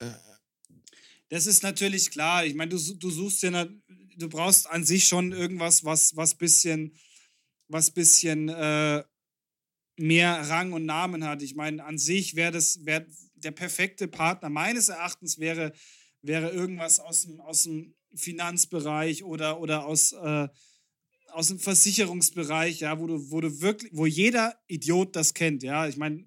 [0.00, 0.10] äh,
[1.28, 2.44] das ist natürlich klar.
[2.44, 3.68] Ich meine, du, du suchst ja,
[4.16, 6.96] du brauchst an sich schon irgendwas, was, was bisschen
[7.70, 9.04] was bisschen äh,
[9.96, 11.42] mehr Rang und Namen hat.
[11.42, 13.06] Ich meine, an sich wäre das wär
[13.44, 15.72] der perfekte Partner meines Erachtens wäre,
[16.22, 20.48] wäre irgendwas aus dem, aus dem Finanzbereich oder, oder aus, äh,
[21.32, 25.86] aus dem Versicherungsbereich, ja, wo du, wo du wirklich, wo jeder Idiot das kennt, ja.
[25.86, 26.26] Ich meine,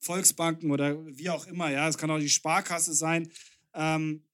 [0.00, 3.30] Volksbanken oder wie auch immer, ja, es kann auch die Sparkasse sein,
[3.74, 4.24] ähm,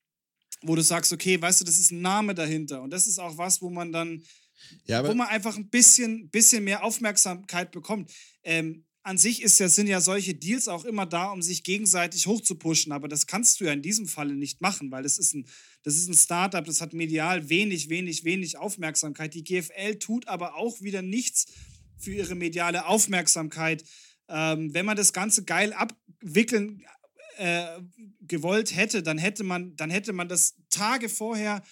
[0.62, 2.82] wo du sagst, okay, weißt du, das ist ein Name dahinter.
[2.82, 4.22] Und das ist auch was, wo man dann,
[4.86, 8.10] ja, wo man einfach ein bisschen, bisschen mehr Aufmerksamkeit bekommt.
[8.42, 12.26] Ähm, an sich ist ja, sind ja solche Deals auch immer da, um sich gegenseitig
[12.26, 15.46] hochzupushen, aber das kannst du ja in diesem Falle nicht machen, weil das ist ein,
[15.82, 19.34] das ist ein Startup, das hat medial wenig, wenig, wenig Aufmerksamkeit.
[19.34, 21.46] Die GFL tut aber auch wieder nichts
[21.98, 23.84] für ihre mediale Aufmerksamkeit.
[24.28, 26.82] Ähm, wenn man das Ganze geil abwickeln
[27.36, 27.80] äh,
[28.22, 31.62] gewollt hätte, dann hätte man, dann hätte man das Tage vorher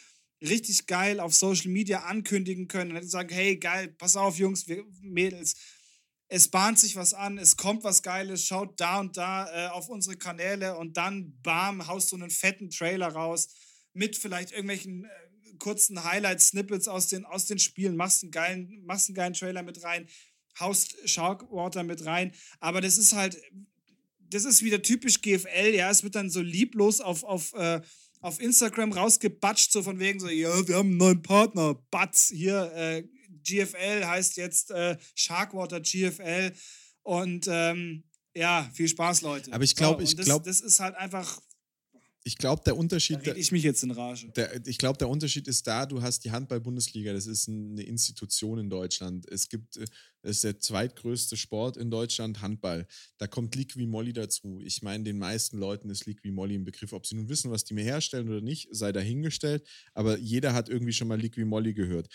[0.43, 4.69] richtig geil auf Social Media ankündigen können und hätte sagen, hey, geil, pass auf, Jungs,
[4.69, 5.55] wir, Mädels,
[6.35, 9.91] es bahnt sich was an, es kommt was Geiles, schaut da und da äh, auf
[9.91, 13.49] unsere Kanäle und dann, bam, haust du einen fetten Trailer raus
[13.93, 15.09] mit vielleicht irgendwelchen äh,
[15.59, 19.85] kurzen Highlight-Snippets aus den, aus den Spielen, machst einen, geilen, machst einen geilen Trailer mit
[19.85, 20.09] rein,
[20.59, 23.37] haust Sharkwater mit rein, aber das ist halt,
[24.21, 27.83] das ist wieder typisch GFL, ja, es wird dann so lieblos auf, auf, äh,
[28.21, 32.73] auf Instagram rausgebatscht, so von wegen so, ja, wir haben einen neuen Partner, Batz, hier,
[32.75, 33.05] äh,
[33.43, 36.53] GFL heißt jetzt äh, Sharkwater GFL.
[37.03, 39.53] Und ähm, ja, viel Spaß, Leute.
[39.53, 40.45] Aber ich glaube, so, ich glaube.
[40.45, 41.41] Das ist halt einfach.
[42.25, 43.27] Ich glaube, der Unterschied.
[43.27, 44.31] Da ich mich jetzt in Rage.
[44.37, 48.61] Der, ich glaube, der Unterschied ist da, du hast die Handball-Bundesliga, das ist eine Institution
[48.61, 49.29] in Deutschland.
[49.29, 52.87] Es gibt, das äh, ist der zweitgrößte Sport in Deutschland, Handball.
[53.19, 54.61] Da kommt Liqui Molly dazu.
[54.63, 56.93] Ich meine, den meisten Leuten ist Liqui Molly ein Begriff.
[56.93, 59.67] Ob sie nun wissen, was die mir herstellen oder nicht, sei dahingestellt.
[59.93, 62.09] Aber jeder hat irgendwie schon mal Liqui Molly gehört.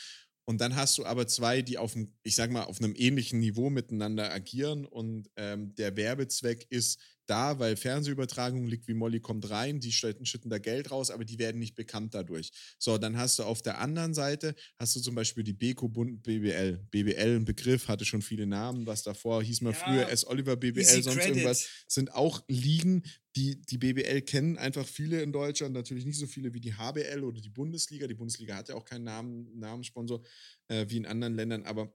[0.49, 3.41] Und dann hast du aber zwei, die auf einem, ich sag mal, auf einem ähnlichen
[3.41, 9.49] Niveau miteinander agieren und ähm, der Werbezweck ist da, weil Fernsehübertragung liegt wie Molly kommt
[9.49, 12.51] rein, die schütten da Geld raus, aber die werden nicht bekannt dadurch.
[12.79, 16.23] So, dann hast du auf der anderen Seite, hast du zum Beispiel die Beko Bund
[16.23, 16.77] BBL.
[16.91, 20.25] BBL, ein Begriff, hatte schon viele Namen, was davor hieß mal ja, früher S.
[20.25, 21.27] Oliver BBL, sonst Credit.
[21.27, 23.03] irgendwas, sind auch Ligen,
[23.37, 27.23] die die BBL kennen einfach viele in Deutschland, natürlich nicht so viele wie die HBL
[27.23, 28.07] oder die Bundesliga.
[28.07, 30.23] Die Bundesliga hat ja auch keinen Namen, Namenssponsor
[30.67, 31.93] äh, wie in anderen Ländern, aber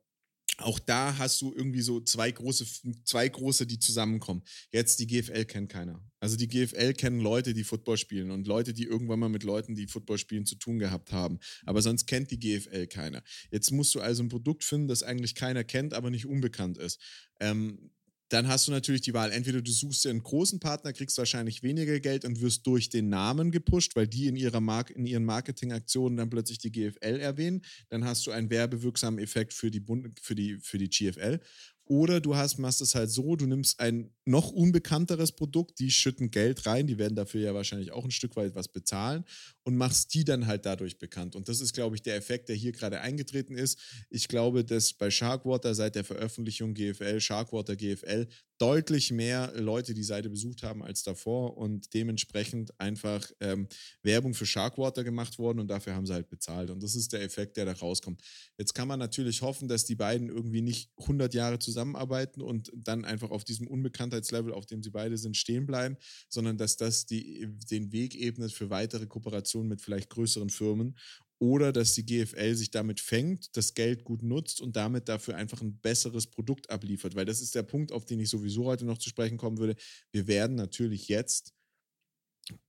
[0.58, 2.66] auch da hast du irgendwie so zwei große,
[3.04, 4.42] zwei große, die zusammenkommen.
[4.70, 6.04] Jetzt die GFL kennt keiner.
[6.20, 9.74] Also die GFL kennen Leute, die Football spielen und Leute, die irgendwann mal mit Leuten,
[9.74, 11.38] die Football spielen, zu tun gehabt haben.
[11.64, 13.22] Aber sonst kennt die GFL keiner.
[13.50, 17.00] Jetzt musst du also ein Produkt finden, das eigentlich keiner kennt, aber nicht unbekannt ist.
[17.40, 17.90] Ähm,
[18.32, 21.62] dann hast du natürlich die Wahl, entweder du suchst dir einen großen Partner, kriegst wahrscheinlich
[21.62, 25.24] weniger Geld und wirst durch den Namen gepusht, weil die in, ihrer Mark in ihren
[25.24, 27.62] Marketingaktionen dann plötzlich die GFL erwähnen.
[27.90, 31.40] Dann hast du einen werbewirksamen Effekt für die, Bund für die, für die GFL.
[31.84, 36.30] Oder du hast, machst es halt so, du nimmst ein noch unbekannteres Produkt, die schütten
[36.30, 39.24] Geld rein, die werden dafür ja wahrscheinlich auch ein Stück weit was bezahlen
[39.64, 41.36] und machst die dann halt dadurch bekannt.
[41.36, 43.78] Und das ist, glaube ich, der Effekt, der hier gerade eingetreten ist.
[44.10, 48.26] Ich glaube, dass bei Sharkwater seit der Veröffentlichung GFL, Sharkwater GFL,
[48.62, 53.66] deutlich mehr Leute die Seite besucht haben als davor und dementsprechend einfach ähm,
[54.04, 56.70] Werbung für Sharkwater gemacht worden und dafür haben sie halt bezahlt.
[56.70, 58.22] Und das ist der Effekt, der da rauskommt.
[58.58, 63.04] Jetzt kann man natürlich hoffen, dass die beiden irgendwie nicht 100 Jahre zusammenarbeiten und dann
[63.04, 65.96] einfach auf diesem Unbekanntheitslevel, auf dem sie beide sind, stehen bleiben,
[66.28, 70.96] sondern dass das die, den Weg ebnet für weitere Kooperationen mit vielleicht größeren Firmen
[71.42, 75.60] oder dass die GFL sich damit fängt, das Geld gut nutzt und damit dafür einfach
[75.60, 77.16] ein besseres Produkt abliefert.
[77.16, 79.74] Weil das ist der Punkt, auf den ich sowieso heute noch zu sprechen kommen würde.
[80.12, 81.52] Wir werden natürlich jetzt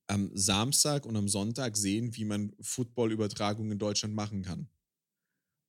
[0.08, 4.68] am Samstag und am Sonntag sehen, wie man Football-Übertragungen in Deutschland machen kann.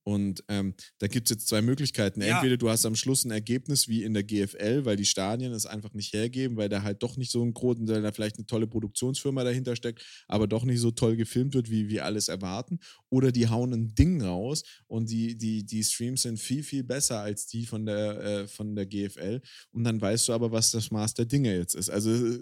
[0.07, 2.21] Und ähm, da gibt es jetzt zwei Möglichkeiten.
[2.21, 2.35] Ja.
[2.35, 5.65] Entweder du hast am Schluss ein Ergebnis wie in der GFL, weil die Stadien es
[5.65, 8.45] einfach nicht hergeben, weil da halt doch nicht so ein großen, weil da vielleicht eine
[8.45, 12.77] tolle Produktionsfirma dahinter steckt, aber doch nicht so toll gefilmt wird, wie wir alles erwarten.
[13.09, 17.21] Oder die hauen ein Ding raus und die, die, die Streams sind viel, viel besser
[17.21, 19.41] als die von der, äh, von der GFL.
[19.71, 21.89] Und dann weißt du aber, was das Maß der Dinge jetzt ist.
[21.89, 22.37] Also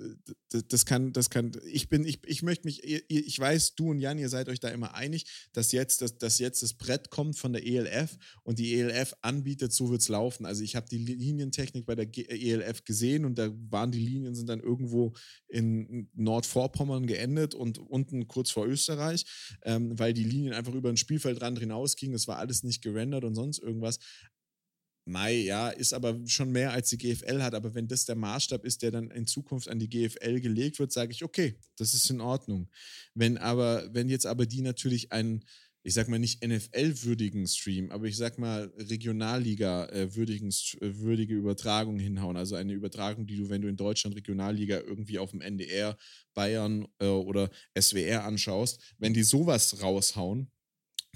[0.50, 4.02] das, das kann, das kann, ich bin, ich, ich möchte mich, ich weiß, du und
[4.02, 7.38] Jan, ihr seid euch da immer einig, dass jetzt, dass, dass jetzt das Brett kommt
[7.38, 10.46] von der ELF und die ELF anbietet, so wird es laufen.
[10.46, 14.50] Also ich habe die Linientechnik bei der ELF gesehen und da waren die Linien sind
[14.50, 15.14] dann irgendwo
[15.48, 19.26] in Nordvorpommern geendet und unten kurz vor Österreich,
[19.64, 22.16] ähm, weil die Linien einfach über den Spielfeldrand hinausgingen.
[22.16, 24.00] Es war alles nicht gerendert und sonst irgendwas.
[25.06, 27.56] Mai, ja, ist aber schon mehr als die GFL hat.
[27.56, 30.94] Aber wenn das der Maßstab ist, der dann in Zukunft an die GFL gelegt wird,
[30.94, 32.70] sage ich, okay, das ist in Ordnung.
[33.14, 35.44] Wenn aber, wenn jetzt aber die natürlich ein
[35.86, 42.38] ich sag mal nicht NFL-würdigen Stream, aber ich sag mal Regionalliga-würdigen, äh, würdige Übertragung hinhauen.
[42.38, 45.98] Also eine Übertragung, die du, wenn du in Deutschland Regionalliga irgendwie auf dem NDR,
[46.34, 50.50] Bayern äh, oder SWR anschaust, wenn die sowas raushauen,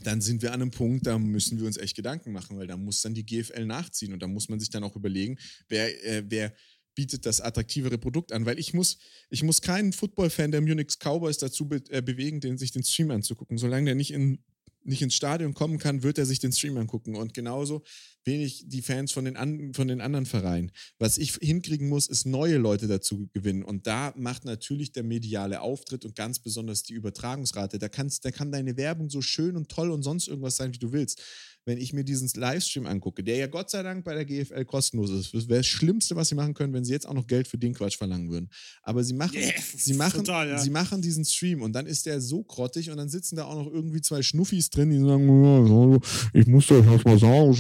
[0.03, 2.77] dann sind wir an einem Punkt, da müssen wir uns echt Gedanken machen, weil da
[2.77, 5.37] muss dann die GFL nachziehen und da muss man sich dann auch überlegen,
[5.69, 6.53] wer, äh, wer
[6.93, 8.97] bietet das attraktivere Produkt an, weil ich muss,
[9.29, 13.11] ich muss keinen Football-Fan der Munich Cowboys dazu be äh, bewegen, den, sich den Stream
[13.11, 13.57] anzugucken.
[13.57, 14.43] Solange der nicht in
[14.87, 17.15] nicht ins Stadion kommen kann, wird er sich den Stream angucken.
[17.15, 17.83] Und genauso
[18.27, 20.71] wenig die Fans von den, an, von den anderen Vereinen.
[20.99, 23.63] Was ich hinkriegen muss, ist neue Leute dazu gewinnen.
[23.63, 27.79] Und da macht natürlich der mediale Auftritt und ganz besonders die Übertragungsrate.
[27.79, 30.79] Da, kannst, da kann deine Werbung so schön und toll und sonst irgendwas sein, wie
[30.79, 31.21] du willst
[31.67, 35.09] wenn ich mir diesen Livestream angucke, der ja Gott sei Dank bei der GFL kostenlos
[35.09, 35.33] ist.
[35.33, 37.57] Das wäre das Schlimmste, was sie machen können, wenn sie jetzt auch noch Geld für
[37.57, 38.49] den Quatsch verlangen würden.
[38.83, 40.57] Aber sie machen, yeah, sie machen, total, ja.
[40.57, 43.55] sie machen diesen Stream und dann ist der so grottig und dann sitzen da auch
[43.55, 46.01] noch irgendwie zwei Schnuffis drin, die sagen,
[46.33, 47.53] ich muss das erstmal sagen,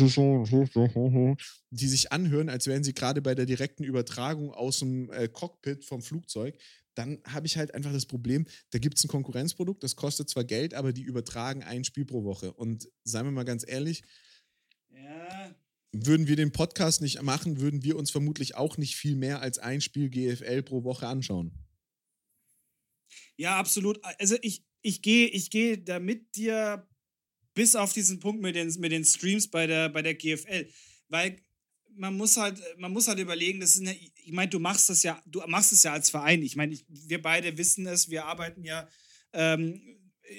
[1.69, 5.85] die sich anhören, als wären sie gerade bei der direkten Übertragung aus dem äh, Cockpit
[5.85, 6.57] vom Flugzeug
[6.97, 10.43] dann habe ich halt einfach das Problem, da gibt es ein Konkurrenzprodukt, das kostet zwar
[10.43, 12.53] Geld, aber die übertragen ein Spiel pro Woche.
[12.53, 14.03] Und seien wir mal ganz ehrlich,
[14.89, 15.55] ja.
[15.91, 19.59] würden wir den Podcast nicht machen, würden wir uns vermutlich auch nicht viel mehr als
[19.59, 21.51] ein Spiel GFL pro Woche anschauen.
[23.37, 24.03] Ja, absolut.
[24.19, 26.87] Also ich, ich gehe ich geh da mit dir
[27.57, 30.69] bis auf diesen Punkt mit den, mit den Streams bei der, bei der GFL.
[31.09, 31.41] Weil
[31.95, 35.01] man muss halt, man muss halt überlegen, das ist eine, ich meine, du machst das
[35.01, 36.43] ja, du machst es ja als Verein.
[36.43, 38.87] Ich meine, wir beide wissen es, wir arbeiten ja
[39.33, 39.81] ähm,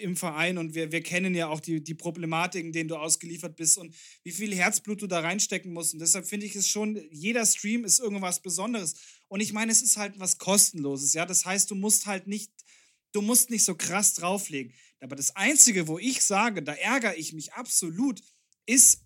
[0.03, 3.79] im Verein und wir, wir kennen ja auch die, die Problematiken, denen du ausgeliefert bist
[3.79, 3.93] und
[4.23, 5.95] wie viel Herzblut du da reinstecken musst.
[5.95, 8.95] Und deshalb finde ich es schon, jeder Stream ist irgendwas Besonderes.
[9.27, 11.27] Und ich meine, es ist halt was Kostenloses, ja.
[11.27, 12.53] Das heißt, du musst halt nicht,
[13.11, 14.73] du musst nicht so krass drauflegen.
[15.01, 18.21] Aber das Einzige, wo ich sage, da ärgere ich mich absolut,
[18.67, 19.03] ist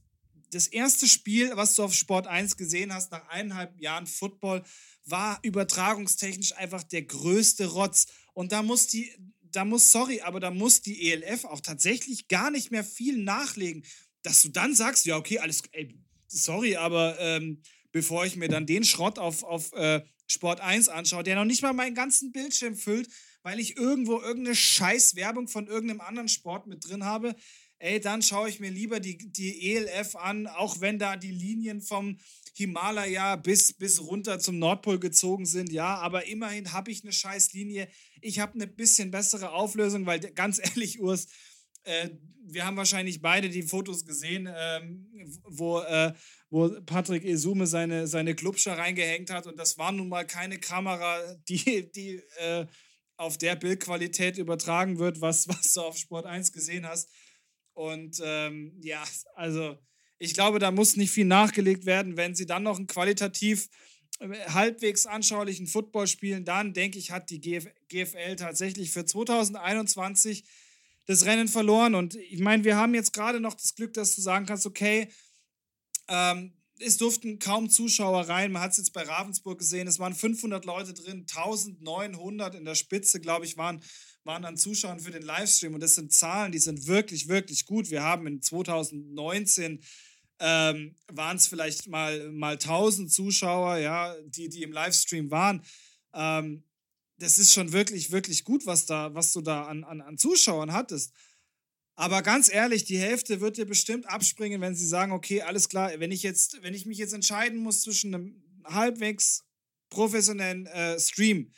[0.51, 4.63] das erste Spiel, was du auf Sport 1 gesehen hast, nach eineinhalb Jahren Football,
[5.05, 8.07] war übertragungstechnisch einfach der größte Rotz.
[8.35, 12.51] Und da muss die, da muss, sorry, aber da muss die ELF auch tatsächlich gar
[12.51, 13.85] nicht mehr viel nachlegen,
[14.23, 18.67] dass du dann sagst, ja, okay, alles, ey, sorry, aber ähm, bevor ich mir dann
[18.67, 22.75] den Schrott auf, auf äh, Sport 1 anschaue, der noch nicht mal meinen ganzen Bildschirm
[22.75, 23.09] füllt,
[23.43, 27.35] weil ich irgendwo irgendeine Scheiß-Werbung von irgendeinem anderen Sport mit drin habe,
[27.79, 31.83] ey, dann schaue ich mir lieber die, die ELF an, auch wenn da die Linien
[31.83, 32.19] vom
[32.55, 37.53] Himalaya bis, bis runter zum Nordpol gezogen sind, ja, aber immerhin habe ich eine scheiß
[37.55, 37.89] Linie.
[38.21, 41.27] Ich habe eine bisschen bessere Auflösung, weil ganz ehrlich, Urs,
[41.85, 42.11] äh,
[42.45, 45.07] wir haben wahrscheinlich beide die Fotos gesehen, ähm,
[45.45, 46.13] wo, äh,
[46.51, 51.19] wo Patrick Esume seine, seine Klubscher reingehängt hat und das war nun mal keine Kamera,
[51.49, 52.67] die, die äh,
[53.17, 57.09] auf der Bildqualität übertragen wird, was, was du auf Sport 1 gesehen hast.
[57.75, 59.03] Und ähm, ja,
[59.35, 59.79] also
[60.19, 62.17] ich glaube, da muss nicht viel nachgelegt werden.
[62.17, 63.69] Wenn sie dann noch einen qualitativ
[64.21, 70.45] äh, halbwegs anschaulichen Football spielen, dann denke ich, hat die Gf GFL tatsächlich für 2021
[71.07, 71.95] das Rennen verloren.
[71.95, 75.09] Und ich meine, wir haben jetzt gerade noch das Glück, dass du sagen kannst, okay,
[76.09, 78.51] ähm, es durften kaum Zuschauer rein.
[78.53, 79.87] Man hat es jetzt bei Ravensburg gesehen.
[79.87, 83.83] Es waren 500 Leute drin, 1900 in der Spitze, glaube ich, waren
[84.25, 85.75] waren an Zuschauern für den Livestream.
[85.75, 87.91] Und das sind Zahlen, die sind wirklich, wirklich gut.
[87.91, 89.83] Wir haben in 2019
[90.39, 95.63] ähm, waren es vielleicht mal, mal 1000 Zuschauer, ja, die, die im Livestream waren.
[96.15, 96.65] Ähm,
[97.23, 100.73] das ist schon wirklich, wirklich gut, was, da, was du da an, an, an Zuschauern
[100.73, 101.13] hattest.
[101.95, 105.93] Aber ganz ehrlich, die Hälfte wird dir bestimmt abspringen, wenn sie sagen, okay, alles klar,
[105.99, 109.45] wenn ich jetzt, wenn ich mich jetzt entscheiden muss zwischen einem halbwegs
[109.89, 111.53] professionellen äh, Stream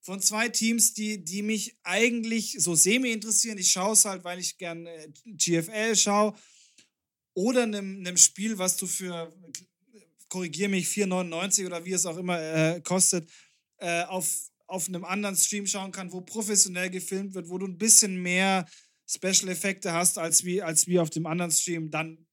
[0.00, 3.58] von zwei Teams, die, die mich eigentlich so semi interessieren.
[3.58, 6.34] Ich schaue es halt, weil ich gern äh, GFL schaue.
[7.34, 9.32] Oder einem, Spiel, was du für,
[10.28, 13.28] korrigiere mich, 4,99 oder wie es auch immer äh, kostet,
[13.78, 17.78] äh, auf, auf einem anderen Stream schauen kann, wo professionell gefilmt wird, wo du ein
[17.78, 18.66] bisschen mehr
[19.06, 22.26] Special Effekte hast als wie, als wie auf dem anderen Stream, dann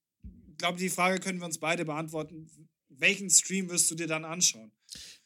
[0.58, 2.50] glaube die Frage können wir uns beide beantworten.
[2.88, 4.72] Welchen Stream wirst du dir dann anschauen?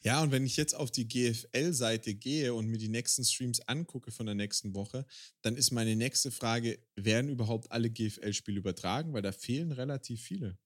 [0.01, 4.11] Ja, und wenn ich jetzt auf die GFL-Seite gehe und mir die nächsten Streams angucke
[4.11, 5.05] von der nächsten Woche,
[5.41, 9.13] dann ist meine nächste Frage, werden überhaupt alle GFL-Spiele übertragen?
[9.13, 10.57] Weil da fehlen relativ viele.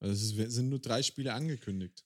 [0.00, 2.04] Also es sind nur drei Spiele angekündigt.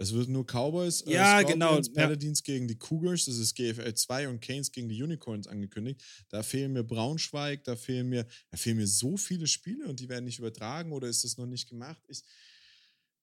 [0.00, 2.54] Es wird nur Cowboys, äh, ja, genau, Paladins ja.
[2.54, 6.02] gegen die Cougars, das ist GFL 2 und Canes gegen die Unicorns angekündigt.
[6.30, 10.08] Da fehlen mir Braunschweig, da fehlen mir, da fehlen mir so viele Spiele und die
[10.08, 12.00] werden nicht übertragen oder ist das noch nicht gemacht?
[12.08, 12.22] Ich,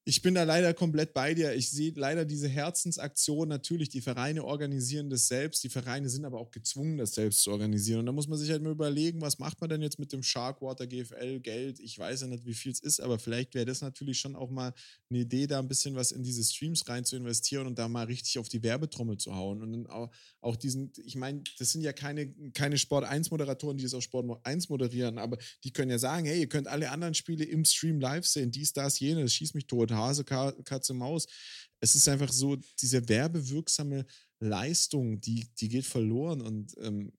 [0.08, 1.54] ich bin da leider komplett bei dir.
[1.54, 3.50] Ich sehe leider diese Herzensaktion.
[3.50, 5.66] Natürlich, die Vereine organisieren das selbst.
[5.66, 8.00] Die Vereine sind aber auch gezwungen, das selbst zu organisieren.
[8.00, 10.24] Und da muss man sich halt mal überlegen, was macht man denn jetzt mit dem
[10.24, 11.82] Sharkwater GFL Geld?
[11.82, 14.50] Ich weiß ja nicht, wie viel es ist, aber vielleicht wäre das natürlich schon auch
[14.50, 14.74] mal
[15.10, 18.06] eine Idee, da ein bisschen was in diese Streams rein zu investieren und da mal
[18.06, 19.62] richtig auf die Werbetrommel zu hauen.
[19.62, 23.76] Und dann auch, auch diesen, ich meine, das sind ja keine, keine Sport 1 Moderatoren,
[23.76, 26.92] die das auf Sport 1 moderieren, aber die können ja sagen, hey, ihr könnt alle
[26.92, 31.28] anderen Spiele im Stream live sehen, dies, das, jenes, schieß mich tot, Hase, Katze, Maus.
[31.80, 34.06] Es ist einfach so, diese werbewirksame
[34.40, 37.12] Leistung, die, die geht verloren und ähm,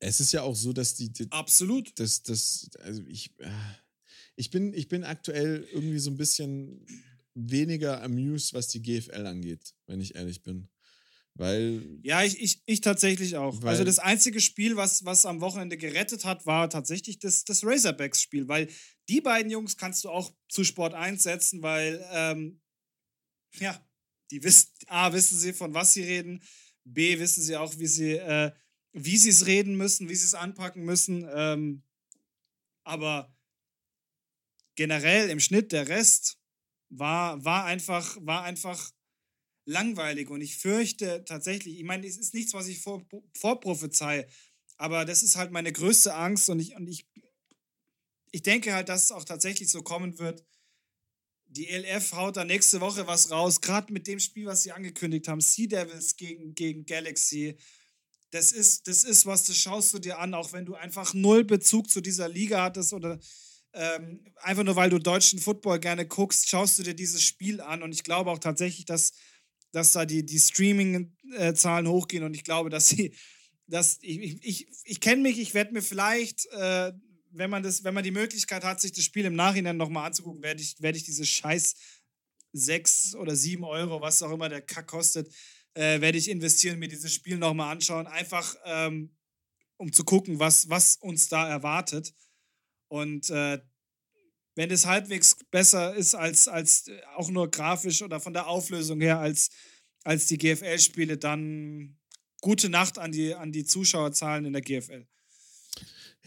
[0.00, 1.12] es ist ja auch so, dass die.
[1.12, 1.98] die Absolut.
[1.98, 3.50] Das, das, also ich, äh,
[4.36, 6.86] ich, bin, ich bin aktuell irgendwie so ein bisschen
[7.34, 10.68] weniger amused, was die GFL angeht, wenn ich ehrlich bin.
[11.34, 11.98] Weil.
[12.02, 13.62] Ja, ich, ich, ich tatsächlich auch.
[13.62, 18.48] also das einzige Spiel, was, was am Wochenende gerettet hat, war tatsächlich das, das Razorbacks-Spiel,
[18.48, 18.68] weil
[19.08, 22.60] die beiden Jungs kannst du auch zu Sport 1 setzen, weil, ähm,
[23.58, 23.82] ja,
[24.30, 26.42] die wissen, A, wissen sie, von was sie reden,
[26.84, 28.52] B, wissen sie auch, wie sie, äh,
[28.92, 31.26] wie sie es reden müssen, wie sie es anpacken müssen.
[31.32, 31.82] Ähm,
[32.84, 33.34] aber
[34.74, 36.38] generell im Schnitt der Rest
[36.90, 38.92] war, war einfach, war einfach
[39.66, 40.30] langweilig.
[40.30, 44.26] Und ich fürchte tatsächlich, ich meine, es ist nichts, was ich vor, vorprophezei,
[44.76, 47.06] aber das ist halt meine größte Angst und ich, und ich,
[48.32, 50.44] ich denke halt, dass es auch tatsächlich so kommen wird.
[51.46, 55.28] Die ELF haut da nächste Woche was raus, gerade mit dem Spiel, was sie angekündigt
[55.28, 57.56] haben, Sea Devils gegen, gegen Galaxy.
[58.30, 61.44] Das ist, das ist was, das schaust du dir an, auch wenn du einfach null
[61.44, 63.18] Bezug zu dieser Liga hattest oder
[63.72, 67.82] ähm, einfach nur weil du deutschen Football gerne guckst, schaust du dir dieses Spiel an.
[67.82, 69.12] Und ich glaube auch tatsächlich, dass
[69.72, 73.14] dass da die, die Streaming-Zahlen hochgehen und ich glaube, dass sie,
[73.66, 76.92] dass ich, ich, ich, ich kenne mich, ich werde mir vielleicht, äh,
[77.30, 80.42] wenn man das, wenn man die Möglichkeit hat, sich das Spiel im Nachhinein nochmal anzugucken,
[80.42, 81.74] werde ich, werde ich diese scheiß
[82.52, 85.32] sechs oder sieben Euro, was auch immer der Kack kostet,
[85.74, 89.16] äh, werde ich investieren, mir dieses Spiel nochmal anschauen, einfach ähm,
[89.76, 92.14] um zu gucken, was, was uns da erwartet.
[92.88, 93.60] Und äh,
[94.54, 99.00] wenn es halbwegs besser ist als, als äh, auch nur grafisch oder von der Auflösung
[99.00, 99.50] her als,
[100.04, 101.96] als die GFL-Spiele, dann
[102.40, 105.06] gute Nacht an die, an die Zuschauerzahlen in der GFL.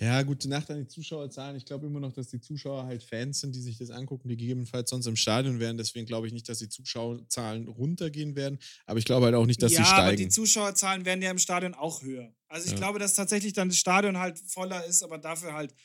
[0.01, 1.55] Ja, gute Nacht an die Zuschauerzahlen.
[1.55, 4.35] Ich glaube immer noch, dass die Zuschauer halt Fans sind, die sich das angucken, die
[4.35, 5.77] gegebenenfalls sonst im Stadion wären.
[5.77, 8.57] Deswegen glaube ich nicht, dass die Zuschauerzahlen runtergehen werden.
[8.87, 10.01] Aber ich glaube halt auch nicht, dass ja, sie steigen.
[10.01, 12.33] Ja, aber die Zuschauerzahlen werden ja im Stadion auch höher.
[12.47, 12.77] Also ich ja.
[12.77, 15.75] glaube, dass tatsächlich dann das Stadion halt voller ist, aber dafür halt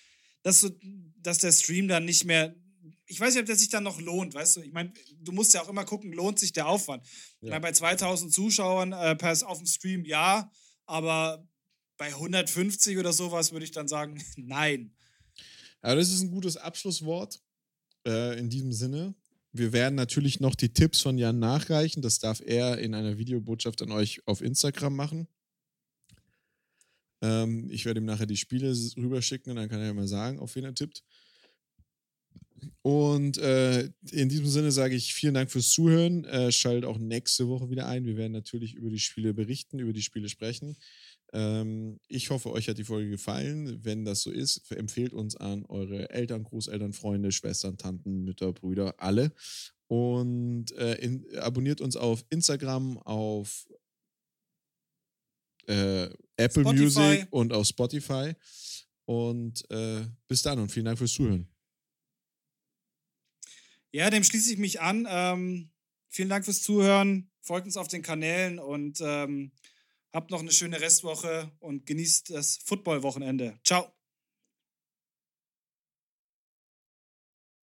[0.47, 0.71] dass, so,
[1.19, 2.55] dass der Stream dann nicht mehr.
[3.07, 4.61] Ich weiß nicht, ob der sich dann noch lohnt, weißt du?
[4.61, 7.05] Ich meine, du musst ja auch immer gucken, lohnt sich der Aufwand.
[7.41, 7.51] Ja.
[7.51, 10.51] Meine, bei 2000 Zuschauern äh, auf dem Stream ja,
[10.87, 11.45] aber
[11.97, 14.95] bei 150 oder sowas würde ich dann sagen, nein.
[15.83, 17.41] Aber das ist ein gutes Abschlusswort
[18.07, 19.15] äh, in diesem Sinne.
[19.53, 22.03] Wir werden natürlich noch die Tipps von Jan nachreichen.
[22.03, 25.29] Das darf er in einer Videobotschaft an euch auf Instagram machen.
[27.23, 30.39] Ähm, ich werde ihm nachher die Spiele rüberschicken und dann kann er ja mal sagen,
[30.39, 31.03] auf wen er tippt.
[32.83, 36.25] Und äh, in diesem Sinne sage ich vielen Dank fürs Zuhören.
[36.25, 38.05] Äh, schaltet auch nächste Woche wieder ein.
[38.05, 40.77] Wir werden natürlich über die Spiele berichten, über die Spiele sprechen.
[41.33, 43.85] Ähm, ich hoffe, euch hat die Folge gefallen.
[43.85, 48.95] Wenn das so ist, empfehlt uns an eure Eltern, Großeltern, Freunde, Schwestern, Tanten, Mütter, Brüder,
[48.99, 49.33] alle.
[49.89, 53.69] Und äh, in, abonniert uns auf Instagram, auf
[55.67, 56.83] äh, Apple Spotify.
[56.83, 58.35] Music und auf Spotify.
[59.05, 61.49] Und äh, bis dann und vielen Dank fürs Zuhören.
[63.93, 65.07] Ja, dem schließe ich mich an.
[65.09, 65.71] Ähm,
[66.09, 67.31] vielen Dank fürs Zuhören.
[67.41, 69.53] Folgt uns auf den Kanälen und ähm,
[70.13, 73.59] habt noch eine schöne Restwoche und genießt das Football-Wochenende.
[73.65, 73.96] Ciao.